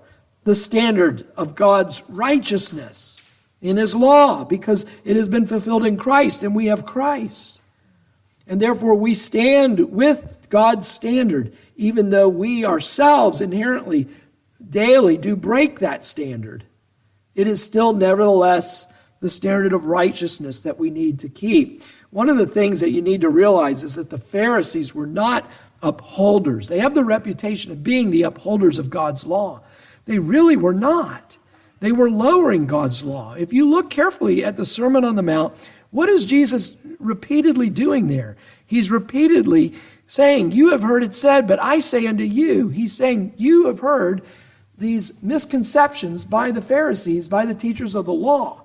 the 0.44 0.54
standard 0.54 1.26
of 1.36 1.54
God's 1.54 2.04
righteousness 2.08 3.20
in 3.60 3.76
His 3.76 3.94
law 3.94 4.44
because 4.44 4.86
it 5.04 5.16
has 5.16 5.28
been 5.28 5.46
fulfilled 5.46 5.84
in 5.84 5.96
Christ 5.96 6.42
and 6.42 6.54
we 6.54 6.66
have 6.66 6.86
Christ. 6.86 7.60
And 8.46 8.60
therefore 8.60 8.94
we 8.94 9.14
stand 9.14 9.90
with 9.90 10.46
God's 10.50 10.86
standard, 10.86 11.54
even 11.76 12.10
though 12.10 12.28
we 12.28 12.64
ourselves 12.64 13.40
inherently 13.40 14.06
daily 14.68 15.16
do 15.16 15.34
break 15.34 15.80
that 15.80 16.04
standard. 16.04 16.64
It 17.34 17.46
is 17.46 17.62
still, 17.62 17.92
nevertheless, 17.92 18.86
the 19.20 19.30
standard 19.30 19.72
of 19.72 19.86
righteousness 19.86 20.60
that 20.60 20.78
we 20.78 20.90
need 20.90 21.18
to 21.20 21.28
keep. 21.28 21.82
One 22.10 22.28
of 22.28 22.36
the 22.36 22.46
things 22.46 22.80
that 22.80 22.90
you 22.90 23.00
need 23.02 23.22
to 23.22 23.30
realize 23.30 23.82
is 23.82 23.94
that 23.94 24.10
the 24.10 24.18
Pharisees 24.18 24.94
were 24.94 25.06
not 25.06 25.50
upholders. 25.82 26.68
They 26.68 26.78
have 26.80 26.94
the 26.94 27.04
reputation 27.04 27.72
of 27.72 27.82
being 27.82 28.10
the 28.10 28.22
upholders 28.22 28.78
of 28.78 28.90
God's 28.90 29.24
law. 29.26 29.62
They 30.06 30.18
really 30.18 30.56
were 30.56 30.74
not. 30.74 31.38
They 31.80 31.92
were 31.92 32.10
lowering 32.10 32.66
God's 32.66 33.04
law. 33.04 33.34
If 33.34 33.52
you 33.52 33.68
look 33.68 33.90
carefully 33.90 34.44
at 34.44 34.56
the 34.56 34.64
Sermon 34.64 35.04
on 35.04 35.16
the 35.16 35.22
Mount, 35.22 35.54
what 35.90 36.08
is 36.08 36.24
Jesus 36.24 36.76
repeatedly 36.98 37.70
doing 37.70 38.06
there? 38.06 38.36
He's 38.66 38.90
repeatedly 38.90 39.74
saying, 40.06 40.52
You 40.52 40.70
have 40.70 40.82
heard 40.82 41.04
it 41.04 41.14
said, 41.14 41.46
but 41.46 41.62
I 41.62 41.80
say 41.80 42.06
unto 42.06 42.24
you. 42.24 42.68
He's 42.68 42.92
saying, 42.92 43.34
You 43.36 43.66
have 43.66 43.80
heard 43.80 44.22
these 44.76 45.22
misconceptions 45.22 46.24
by 46.24 46.50
the 46.50 46.62
Pharisees, 46.62 47.28
by 47.28 47.46
the 47.46 47.54
teachers 47.54 47.94
of 47.94 48.06
the 48.06 48.12
law, 48.12 48.64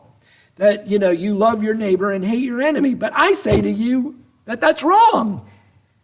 that, 0.56 0.88
you 0.88 0.98
know, 0.98 1.12
you 1.12 1.36
love 1.36 1.64
your 1.64 1.76
neighbor 1.76 2.12
and 2.12 2.26
hate 2.26 2.44
your 2.44 2.62
enemy. 2.62 2.94
But 2.94 3.14
I 3.16 3.34
say 3.34 3.62
to 3.62 3.70
you 3.70 4.20
that 4.46 4.62
that's 4.62 4.84
wrong. 4.84 5.48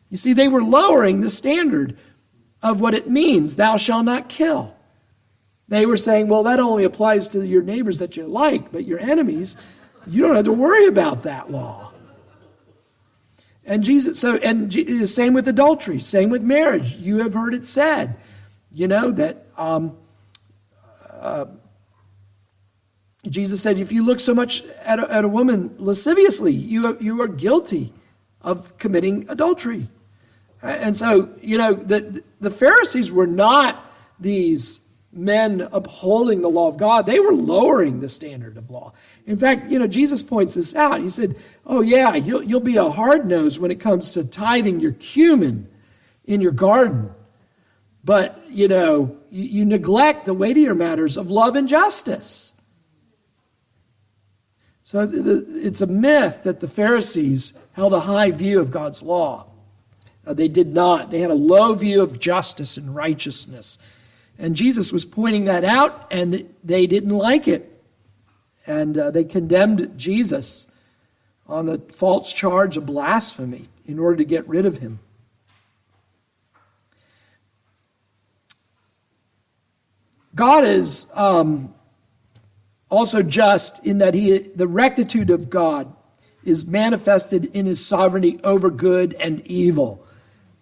You 0.10 0.18
see, 0.18 0.34
they 0.34 0.48
were 0.48 0.64
lowering 0.64 1.22
the 1.22 1.30
standard 1.30 1.98
of 2.62 2.82
what 2.82 2.94
it 2.94 3.10
means, 3.10 3.56
thou 3.56 3.78
shalt 3.78 4.06
not 4.06 4.30
kill. 4.30 4.75
They 5.68 5.86
were 5.86 5.98
saying, 5.98 6.28
well, 6.28 6.44
that 6.44 6.60
only 6.60 6.84
applies 6.84 7.28
to 7.30 7.46
your 7.46 7.64
neighbors 7.64 8.00
that 8.00 8.16
you 8.16 8.26
like, 8.26 8.72
but 8.72 8.86
your 8.86 9.00
enemies, 9.00 9.58
you 10.06 10.22
don't 10.22 10.36
have 10.36 10.46
to 10.46 10.54
worry 10.54 10.86
about 10.88 11.24
that 11.24 11.52
law. 11.52 11.92
And 13.66 13.84
Jesus, 13.84 14.20
so, 14.20 14.36
and 14.38 14.72
the 14.72 15.08
same 15.08 15.34
with 15.34 15.48
adultery, 15.48 16.00
same 16.00 16.30
with 16.30 16.44
marriage. 16.44 16.98
You 16.98 17.18
have 17.20 17.34
heard 17.34 17.56
it 17.56 17.66
said, 17.66 18.16
you 18.72 18.88
know, 18.88 19.10
that 19.12 19.48
um, 19.58 19.98
uh, 21.10 21.46
Jesus 23.28 23.62
said, 23.62 23.80
if 23.80 23.92
you 23.92 24.06
look 24.06 24.20
so 24.20 24.36
much 24.36 24.64
at 24.84 25.00
a, 25.00 25.12
at 25.12 25.26
a 25.26 25.28
woman 25.28 25.74
lasciviously, 25.80 26.54
you, 26.54 26.96
you 27.00 27.20
are 27.22 27.28
guilty 27.28 27.92
of 28.42 28.78
committing 28.78 29.26
adultery. 29.30 29.88
And 30.62 30.96
so, 30.96 31.30
you 31.42 31.58
know, 31.58 31.74
the, 31.74 32.24
the 32.40 32.52
Pharisees 32.52 33.12
were 33.12 33.28
not 33.28 33.84
these 34.20 34.82
men 35.16 35.68
upholding 35.72 36.42
the 36.42 36.50
law 36.50 36.68
of 36.68 36.78
God, 36.78 37.06
they 37.06 37.20
were 37.20 37.34
lowering 37.34 38.00
the 38.00 38.10
standard 38.10 38.58
of 38.58 38.70
law. 38.70 38.94
In 39.26 39.38
fact, 39.38 39.72
you 39.72 39.80
know, 39.80 39.88
Jesus 39.88 40.22
points 40.22 40.54
this 40.56 40.76
out. 40.76 41.02
He 41.02 41.10
said, 41.10 41.36
Oh, 41.66 41.82
yeah, 41.82 42.16
you'll, 42.16 42.44
you'll 42.44 42.60
be 42.60 42.78
a 42.78 42.90
hard 42.90 43.26
nose 43.26 43.60
when 43.60 43.72
it 43.72 43.80
comes 43.80 44.14
to 44.14 44.24
tithing 44.24 44.80
your 44.80 44.92
cumin 44.92 45.68
in 46.26 46.42
your 46.42 46.52
garden. 46.52 47.12
But, 48.04 48.44
you 48.50 48.68
know, 48.68 49.18
you, 49.32 49.44
you 49.44 49.66
neglect 49.66 50.26
the 50.26 50.34
weightier 50.34 50.76
matters 50.76 51.18
of 51.18 51.32
love 51.32 51.56
and 51.56 51.68
justice. 51.68 52.54
So 54.84 55.08
the, 55.08 55.22
the, 55.22 55.68
it's 55.68 55.82
a 55.82 55.88
myth 55.88 56.44
that 56.44 56.60
the 56.60 56.68
Pharisees 56.68 57.54
held 57.74 57.94
a 57.94 58.02
high 58.02 58.30
view 58.30 58.60
of 58.60 58.70
God's 58.70 59.02
law. 59.02 59.48
Uh, 60.28 60.34
they 60.34 60.48
did 60.48 60.74
not. 60.74 61.10
They 61.10 61.20
had 61.20 61.32
a 61.32 61.36
low 61.36 61.74
view 61.74 62.04
of 62.04 62.20
justice 62.20 62.78
and 62.78 62.96
righteousness. 62.96 63.80
And 64.38 64.56
Jesus 64.56 64.92
was 64.92 65.06
pointing 65.06 65.46
that 65.46 65.64
out, 65.64 66.08
and 66.12 66.54
they 66.64 66.88
didn't 66.88 67.12
like 67.12 67.48
it. 67.48 67.72
And 68.68 68.98
uh, 68.98 69.12
they 69.12 69.24
condemned 69.24 69.94
Jesus 69.98 70.72
on 71.48 71.70
a 71.70 71.78
false 71.78 72.34
charge 72.34 72.78
of 72.78 72.86
blasphemy 72.86 73.66
in 73.86 74.00
order 74.00 74.18
to 74.18 74.26
get 74.26 74.48
rid 74.48 74.66
of 74.66 74.80
him. 74.80 75.00
God 80.34 80.66
is 80.66 81.08
um, 81.14 81.74
also 82.90 83.22
just 83.22 83.86
in 83.86 84.00
that 84.00 84.14
he, 84.14 84.40
the 84.40 84.68
rectitude 84.68 85.30
of 85.30 85.50
God 85.50 85.94
is 86.44 86.66
manifested 86.66 87.46
in 87.56 87.66
his 87.66 87.86
sovereignty 87.86 88.40
over 88.44 88.70
good 88.70 89.14
and 89.16 89.46
evil. 89.48 90.05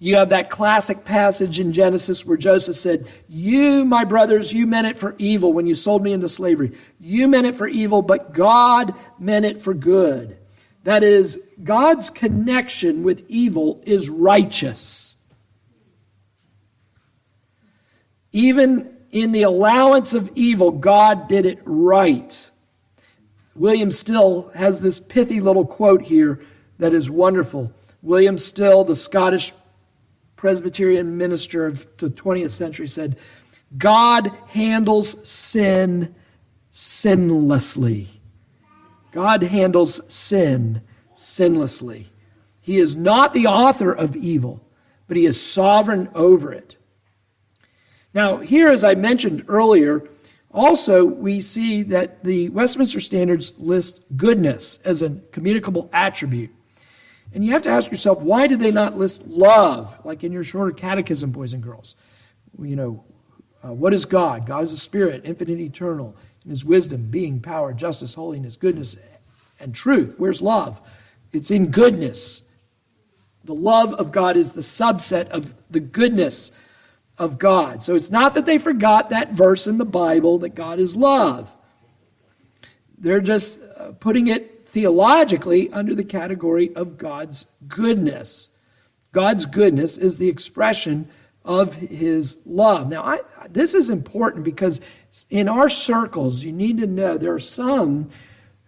You 0.03 0.17
have 0.17 0.29
that 0.29 0.49
classic 0.49 1.05
passage 1.05 1.61
in 1.61 1.71
Genesis 1.71 2.25
where 2.25 2.35
Joseph 2.35 2.75
said, 2.75 3.07
You, 3.29 3.85
my 3.85 4.03
brothers, 4.03 4.51
you 4.51 4.67
meant 4.67 4.85
it 4.85 4.97
for 4.97 5.15
evil 5.17 5.53
when 5.53 5.65
you 5.65 5.75
sold 5.75 6.03
me 6.03 6.11
into 6.11 6.27
slavery. 6.27 6.73
You 6.99 7.29
meant 7.29 7.47
it 7.47 7.55
for 7.55 7.69
evil, 7.69 8.01
but 8.01 8.33
God 8.33 8.93
meant 9.17 9.45
it 9.45 9.61
for 9.61 9.73
good. 9.73 10.37
That 10.83 11.03
is, 11.03 11.41
God's 11.63 12.09
connection 12.09 13.03
with 13.03 13.23
evil 13.29 13.81
is 13.85 14.09
righteous. 14.09 15.15
Even 18.33 18.97
in 19.09 19.31
the 19.31 19.43
allowance 19.43 20.13
of 20.13 20.29
evil, 20.35 20.71
God 20.71 21.29
did 21.29 21.45
it 21.45 21.61
right. 21.63 22.51
William 23.55 23.89
Still 23.89 24.51
has 24.53 24.81
this 24.81 24.99
pithy 24.99 25.39
little 25.39 25.65
quote 25.65 26.01
here 26.01 26.41
that 26.77 26.93
is 26.93 27.09
wonderful. 27.09 27.71
William 28.01 28.37
Still, 28.37 28.83
the 28.83 28.97
Scottish 28.97 29.53
Presbyterian 30.43 31.15
minister 31.15 31.65
of 31.65 31.87
the 31.99 32.09
20th 32.09 32.49
century, 32.49 32.85
said, 32.85 33.15
God 33.77 34.29
handles 34.47 35.25
sin 35.25 36.13
sinlessly. 36.73 38.07
God 39.13 39.43
handles 39.43 40.01
sin 40.13 40.81
sinlessly. 41.15 42.07
He 42.59 42.75
is 42.75 42.93
not 42.93 43.33
the 43.33 43.47
author 43.47 43.93
of 43.93 44.17
evil, 44.17 44.61
but 45.07 45.15
he 45.15 45.25
is 45.25 45.41
sovereign 45.41 46.09
over 46.13 46.51
it. 46.51 46.75
Now, 48.13 48.39
here, 48.39 48.67
as 48.67 48.83
I 48.83 48.95
mentioned 48.95 49.45
earlier, 49.47 50.09
also 50.51 51.05
we 51.05 51.39
see 51.39 51.83
that 51.83 52.25
the 52.25 52.49
Westminster 52.49 52.99
Standards 52.99 53.57
list 53.57 54.03
goodness 54.17 54.79
as 54.83 55.01
a 55.01 55.21
communicable 55.31 55.89
attribute. 55.93 56.53
And 57.33 57.43
you 57.43 57.51
have 57.51 57.63
to 57.63 57.69
ask 57.69 57.89
yourself, 57.89 58.21
why 58.21 58.47
did 58.47 58.59
they 58.59 58.71
not 58.71 58.97
list 58.97 59.27
love, 59.27 59.99
like 60.03 60.23
in 60.23 60.31
your 60.31 60.43
shorter 60.43 60.71
catechism, 60.71 61.31
boys 61.31 61.53
and 61.53 61.63
girls? 61.63 61.95
You 62.59 62.75
know, 62.75 63.03
uh, 63.63 63.73
what 63.73 63.93
is 63.93 64.05
God? 64.05 64.45
God 64.45 64.63
is 64.63 64.73
a 64.73 64.77
spirit, 64.77 65.21
infinite, 65.25 65.59
eternal, 65.59 66.15
in 66.43 66.51
his 66.51 66.65
wisdom, 66.65 67.09
being, 67.09 67.39
power, 67.39 67.73
justice, 67.73 68.13
holiness, 68.13 68.55
goodness, 68.55 68.97
and 69.59 69.73
truth. 69.73 70.15
Where's 70.17 70.41
love? 70.41 70.81
It's 71.31 71.49
in 71.49 71.71
goodness. 71.71 72.49
The 73.43 73.55
love 73.55 73.93
of 73.95 74.11
God 74.11 74.37
is 74.37 74.53
the 74.53 74.61
subset 74.61 75.29
of 75.29 75.55
the 75.69 75.79
goodness 75.79 76.51
of 77.17 77.39
God. 77.39 77.83
So 77.83 77.95
it's 77.95 78.11
not 78.11 78.35
that 78.35 78.45
they 78.45 78.57
forgot 78.57 79.09
that 79.09 79.31
verse 79.31 79.67
in 79.67 79.77
the 79.77 79.85
Bible 79.85 80.39
that 80.39 80.55
God 80.55 80.79
is 80.79 80.95
love. 80.95 81.53
They're 82.97 83.21
just 83.21 83.59
uh, 83.77 83.93
putting 83.93 84.27
it 84.27 84.52
theologically 84.73 85.71
under 85.71 85.93
the 85.93 86.03
category 86.03 86.75
of 86.75 86.97
God's 86.97 87.45
goodness. 87.67 88.49
God's 89.11 89.45
goodness 89.45 89.99
is 89.99 90.17
the 90.17 90.29
expression 90.29 91.07
of 91.45 91.75
his 91.75 92.39
love. 92.43 92.89
Now, 92.89 93.03
I, 93.03 93.19
this 93.49 93.75
is 93.75 93.91
important 93.91 94.43
because 94.43 94.81
in 95.29 95.47
our 95.47 95.69
circles, 95.69 96.43
you 96.43 96.51
need 96.51 96.79
to 96.79 96.87
know 96.87 97.19
there 97.19 97.35
are 97.35 97.39
some 97.39 98.09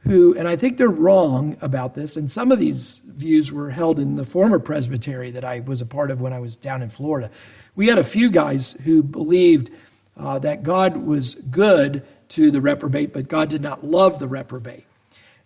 who, 0.02 0.38
and 0.38 0.48
I 0.48 0.56
think 0.56 0.78
they're 0.78 0.89
wrong 0.89 1.58
about 1.60 1.96
this, 1.96 2.15
and 2.15 2.30
some 2.30 2.52
of 2.52 2.60
these 2.60 3.00
views 3.00 3.52
were 3.52 3.72
held 3.72 3.98
in 3.98 4.15
the 4.15 4.26
former 4.26 4.60
presbytery 4.60 5.32
that 5.32 5.44
I 5.44 5.62
was 5.62 5.82
a 5.82 5.88
part 5.88 6.12
of 6.12 6.22
when 6.22 6.34
I 6.34 6.39
was 6.39 6.56
down 6.56 6.84
in 6.84 6.89
Florida. 6.89 7.32
We 7.76 7.88
had 7.88 7.98
a 7.98 8.04
few 8.04 8.30
guys 8.30 8.74
who 8.84 9.02
believed 9.02 9.72
uh, 10.15 10.38
that 10.39 10.62
God 10.62 10.98
was 10.98 11.34
good 11.34 12.06
to 12.30 12.52
the 12.52 12.62
reprobate, 12.62 13.12
but 13.12 13.28
God 13.28 13.50
did 13.50 13.63
not 13.63 13.84
love 13.84 14.20
the 14.20 14.28
reprobate. 14.28 14.85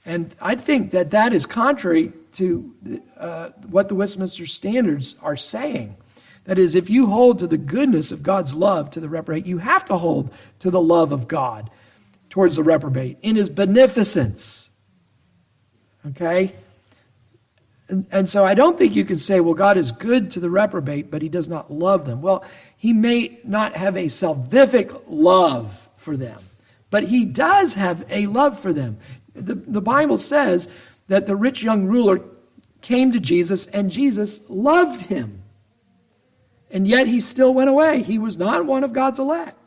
And 0.09 0.35
I 0.41 0.55
think 0.55 0.89
that 0.89 1.11
that 1.11 1.33
is 1.33 1.45
contrary 1.45 2.13
to 2.33 2.73
uh, 3.15 3.49
what 3.69 3.89
the 3.89 3.95
Westminster 3.95 4.47
Standards 4.47 5.15
are 5.21 5.37
saying. 5.37 5.97
That 6.45 6.57
is, 6.57 6.73
if 6.73 6.89
you 6.89 7.05
hold 7.05 7.37
to 7.39 7.47
the 7.47 7.59
goodness 7.59 8.11
of 8.11 8.23
God's 8.23 8.55
love 8.55 8.89
to 8.91 8.99
the 8.99 9.07
reprobate, 9.07 9.45
you 9.45 9.59
have 9.59 9.85
to 9.85 9.97
hold 9.97 10.33
to 10.61 10.71
the 10.71 10.81
love 10.81 11.11
of 11.11 11.27
God 11.27 11.69
towards 12.31 12.55
the 12.55 12.63
reprobate 12.63 13.19
in 13.21 13.35
his 13.35 13.51
beneficence. 13.51 14.71
Okay? 16.07 16.53
And, 17.87 18.07
and 18.11 18.27
so 18.27 18.43
I 18.43 18.55
don't 18.55 18.79
think 18.79 18.95
you 18.95 19.05
can 19.05 19.19
say, 19.19 19.39
well, 19.39 19.53
God 19.53 19.77
is 19.77 19.91
good 19.91 20.31
to 20.31 20.39
the 20.39 20.49
reprobate, 20.49 21.11
but 21.11 21.21
he 21.21 21.29
does 21.29 21.47
not 21.47 21.71
love 21.71 22.05
them. 22.05 22.23
Well, 22.23 22.43
he 22.75 22.93
may 22.93 23.37
not 23.43 23.75
have 23.75 23.95
a 23.95 24.05
salvific 24.05 25.03
love 25.07 25.87
for 25.97 26.17
them, 26.17 26.41
but 26.89 27.03
he 27.03 27.25
does 27.25 27.75
have 27.75 28.03
a 28.09 28.25
love 28.25 28.59
for 28.59 28.73
them. 28.73 28.97
The, 29.33 29.55
the 29.55 29.81
Bible 29.81 30.17
says 30.17 30.69
that 31.07 31.25
the 31.25 31.35
rich 31.35 31.63
young 31.63 31.85
ruler 31.85 32.21
came 32.81 33.11
to 33.11 33.19
Jesus 33.19 33.67
and 33.67 33.91
Jesus 33.91 34.49
loved 34.49 35.01
him. 35.01 35.43
And 36.71 36.87
yet 36.87 37.07
he 37.07 37.19
still 37.19 37.53
went 37.53 37.69
away. 37.69 38.03
He 38.03 38.19
was 38.19 38.37
not 38.37 38.65
one 38.65 38.83
of 38.83 38.93
God's 38.93 39.19
elect. 39.19 39.57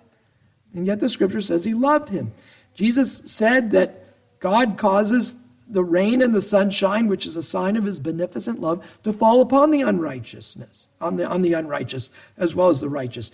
And 0.74 0.86
yet 0.86 1.00
the 1.00 1.08
scripture 1.08 1.40
says 1.40 1.64
he 1.64 1.74
loved 1.74 2.08
him. 2.08 2.32
Jesus 2.74 3.18
said 3.26 3.72
that 3.72 4.04
God 4.38 4.78
causes 4.78 5.36
the 5.68 5.84
rain 5.84 6.22
and 6.22 6.34
the 6.34 6.40
sunshine, 6.40 7.08
which 7.08 7.26
is 7.26 7.36
a 7.36 7.42
sign 7.42 7.76
of 7.76 7.84
his 7.84 7.98
beneficent 7.98 8.60
love, 8.60 8.84
to 9.04 9.12
fall 9.12 9.40
upon 9.40 9.70
the 9.70 9.82
unrighteousness, 9.82 10.88
on 11.00 11.16
the, 11.16 11.26
on 11.26 11.42
the 11.42 11.54
unrighteous 11.54 12.10
as 12.36 12.54
well 12.54 12.68
as 12.68 12.80
the 12.80 12.88
righteous. 12.88 13.30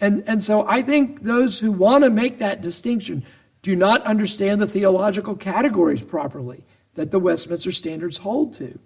And, 0.00 0.24
and 0.26 0.42
so 0.42 0.66
I 0.66 0.82
think 0.82 1.22
those 1.22 1.58
who 1.58 1.72
want 1.72 2.04
to 2.04 2.10
make 2.10 2.38
that 2.38 2.62
distinction 2.62 3.24
do 3.64 3.74
not 3.74 4.02
understand 4.02 4.60
the 4.60 4.66
theological 4.66 5.34
categories 5.34 6.02
properly 6.02 6.64
that 6.96 7.10
the 7.10 7.18
Westminster 7.18 7.72
Standards 7.72 8.18
hold 8.18 8.54
to. 8.58 8.78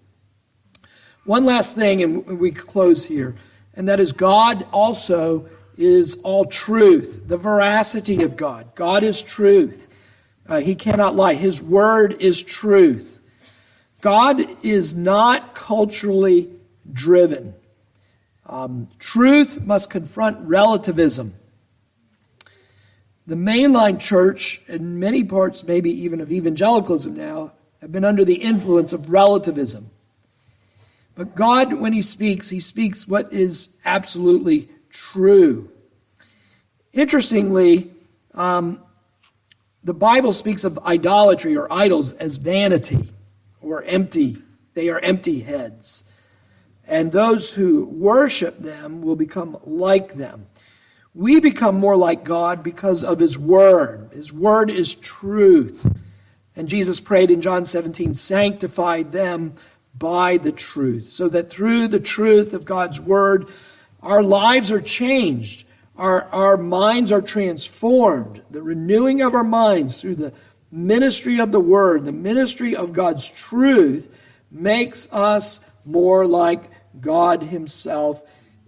One 1.25 1.45
last 1.45 1.75
thing, 1.75 2.01
and 2.01 2.39
we 2.39 2.53
close 2.53 3.05
here, 3.05 3.35
and 3.75 3.89
that 3.89 3.99
is 3.99 4.13
God 4.13 4.65
also 4.73 5.49
is 5.77 6.15
all 6.23 6.45
truth, 6.45 7.23
the 7.27 7.37
veracity 7.37 8.23
of 8.23 8.37
God. 8.37 8.73
God 8.77 9.03
is 9.03 9.21
truth. 9.21 9.89
Uh, 10.49 10.61
he 10.61 10.77
cannot 10.77 11.17
lie. 11.17 11.35
His 11.35 11.61
word 11.61 12.17
is 12.21 12.41
truth. 12.41 13.21
God 14.01 14.47
is 14.63 14.95
not 14.95 15.57
culturally 15.57 16.53
driven. 16.93 17.55
Um, 18.47 18.89
truth 19.01 19.61
must 19.61 19.91
confront 19.91 20.39
relativism. 20.47 21.35
The 23.29 23.35
mainline 23.35 24.01
church, 24.01 24.63
in 24.69 24.99
many 24.99 25.23
parts, 25.23 25.63
maybe 25.63 25.91
even 25.91 26.23
of 26.23 26.33
evangelicalism 26.33 27.15
now, 27.15 27.53
have 27.83 27.93
been 27.93 28.03
under 28.03 28.25
the 28.25 28.37
influence 28.37 28.95
of 28.95 29.13
relativism. 29.13 29.91
But 31.15 31.35
God, 31.35 31.75
when 31.75 31.93
He 31.93 32.01
speaks, 32.01 32.49
He 32.49 32.59
speaks 32.59 33.07
what 33.07 33.31
is 33.31 33.77
absolutely 33.85 34.71
true. 34.89 35.69
Interestingly, 36.95 37.91
um, 38.33 38.81
the 39.85 39.93
Bible 39.93 40.33
speaks 40.33 40.65
of 40.65 40.79
idolatry 40.79 41.55
or 41.55 41.71
idols 41.71 42.15
as 42.15 42.39
vanity 42.39 43.11
or 43.61 43.83
empty. 43.83 44.39
They 44.73 44.89
are 44.89 45.01
empty 45.01 45.41
heads. 45.41 46.05
And 46.87 47.13
those 47.13 47.53
who 47.53 47.85
worship 47.85 48.57
them 48.57 49.03
will 49.03 49.17
become 49.17 49.59
like 49.65 50.15
them. 50.15 50.47
We 51.19 51.41
become 51.41 51.81
more 51.81 51.97
like 51.97 52.23
God 52.23 52.63
because 52.63 53.03
of 53.03 53.19
His 53.19 53.37
Word. 53.37 54.11
His 54.13 54.33
Word 54.33 54.71
is 54.71 54.95
truth. 54.95 55.85
And 56.55 56.69
Jesus 56.69 57.01
prayed 57.01 57.33
in 57.33 57.41
John 57.41 57.65
17, 57.65 58.15
sanctify 58.15 59.03
them 59.03 59.55
by 59.99 60.37
the 60.37 60.53
truth, 60.53 61.11
so 61.11 61.29
that 61.31 61.51
through 61.51 61.89
the 61.89 61.99
truth 61.99 62.55
of 62.55 62.65
God's 62.65 63.01
Word, 63.01 63.49
our 64.01 64.23
lives 64.23 64.71
are 64.71 64.81
changed. 64.81 65.67
Our, 65.97 66.23
our 66.27 66.57
minds 66.57 67.11
are 67.11 67.21
transformed. 67.21 68.43
The 68.53 68.63
renewing 68.63 69.21
of 69.21 69.35
our 69.35 69.43
minds 69.43 70.01
through 70.01 70.15
the 70.15 70.33
ministry 70.71 71.41
of 71.41 71.51
the 71.51 71.59
Word, 71.59 72.05
the 72.05 72.13
ministry 72.13 72.77
of 72.77 72.93
God's 72.93 73.29
truth, 73.29 74.09
makes 74.53 75.13
us 75.13 75.59
more 75.85 76.29
like 76.29 76.71
God 77.01 77.43
Himself 77.43 78.23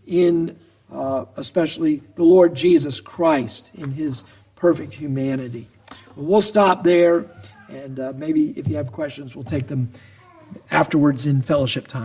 in 0.04 0.58
uh, 0.92 1.24
especially 1.36 2.02
the 2.16 2.24
Lord 2.24 2.54
Jesus 2.54 3.00
Christ 3.00 3.70
in 3.74 3.92
His 3.92 4.24
perfect 4.56 4.94
humanity. 4.94 5.68
we'll 6.16 6.42
stop 6.42 6.84
there, 6.84 7.26
and 7.68 7.98
uh, 7.98 8.12
maybe 8.16 8.50
if 8.58 8.68
you 8.68 8.76
have 8.76 8.92
questions, 8.92 9.34
we'll 9.34 9.44
take 9.44 9.68
them 9.68 9.92
afterwards 10.70 11.26
in 11.26 11.42
fellowship 11.42 11.86
time. 11.86 11.98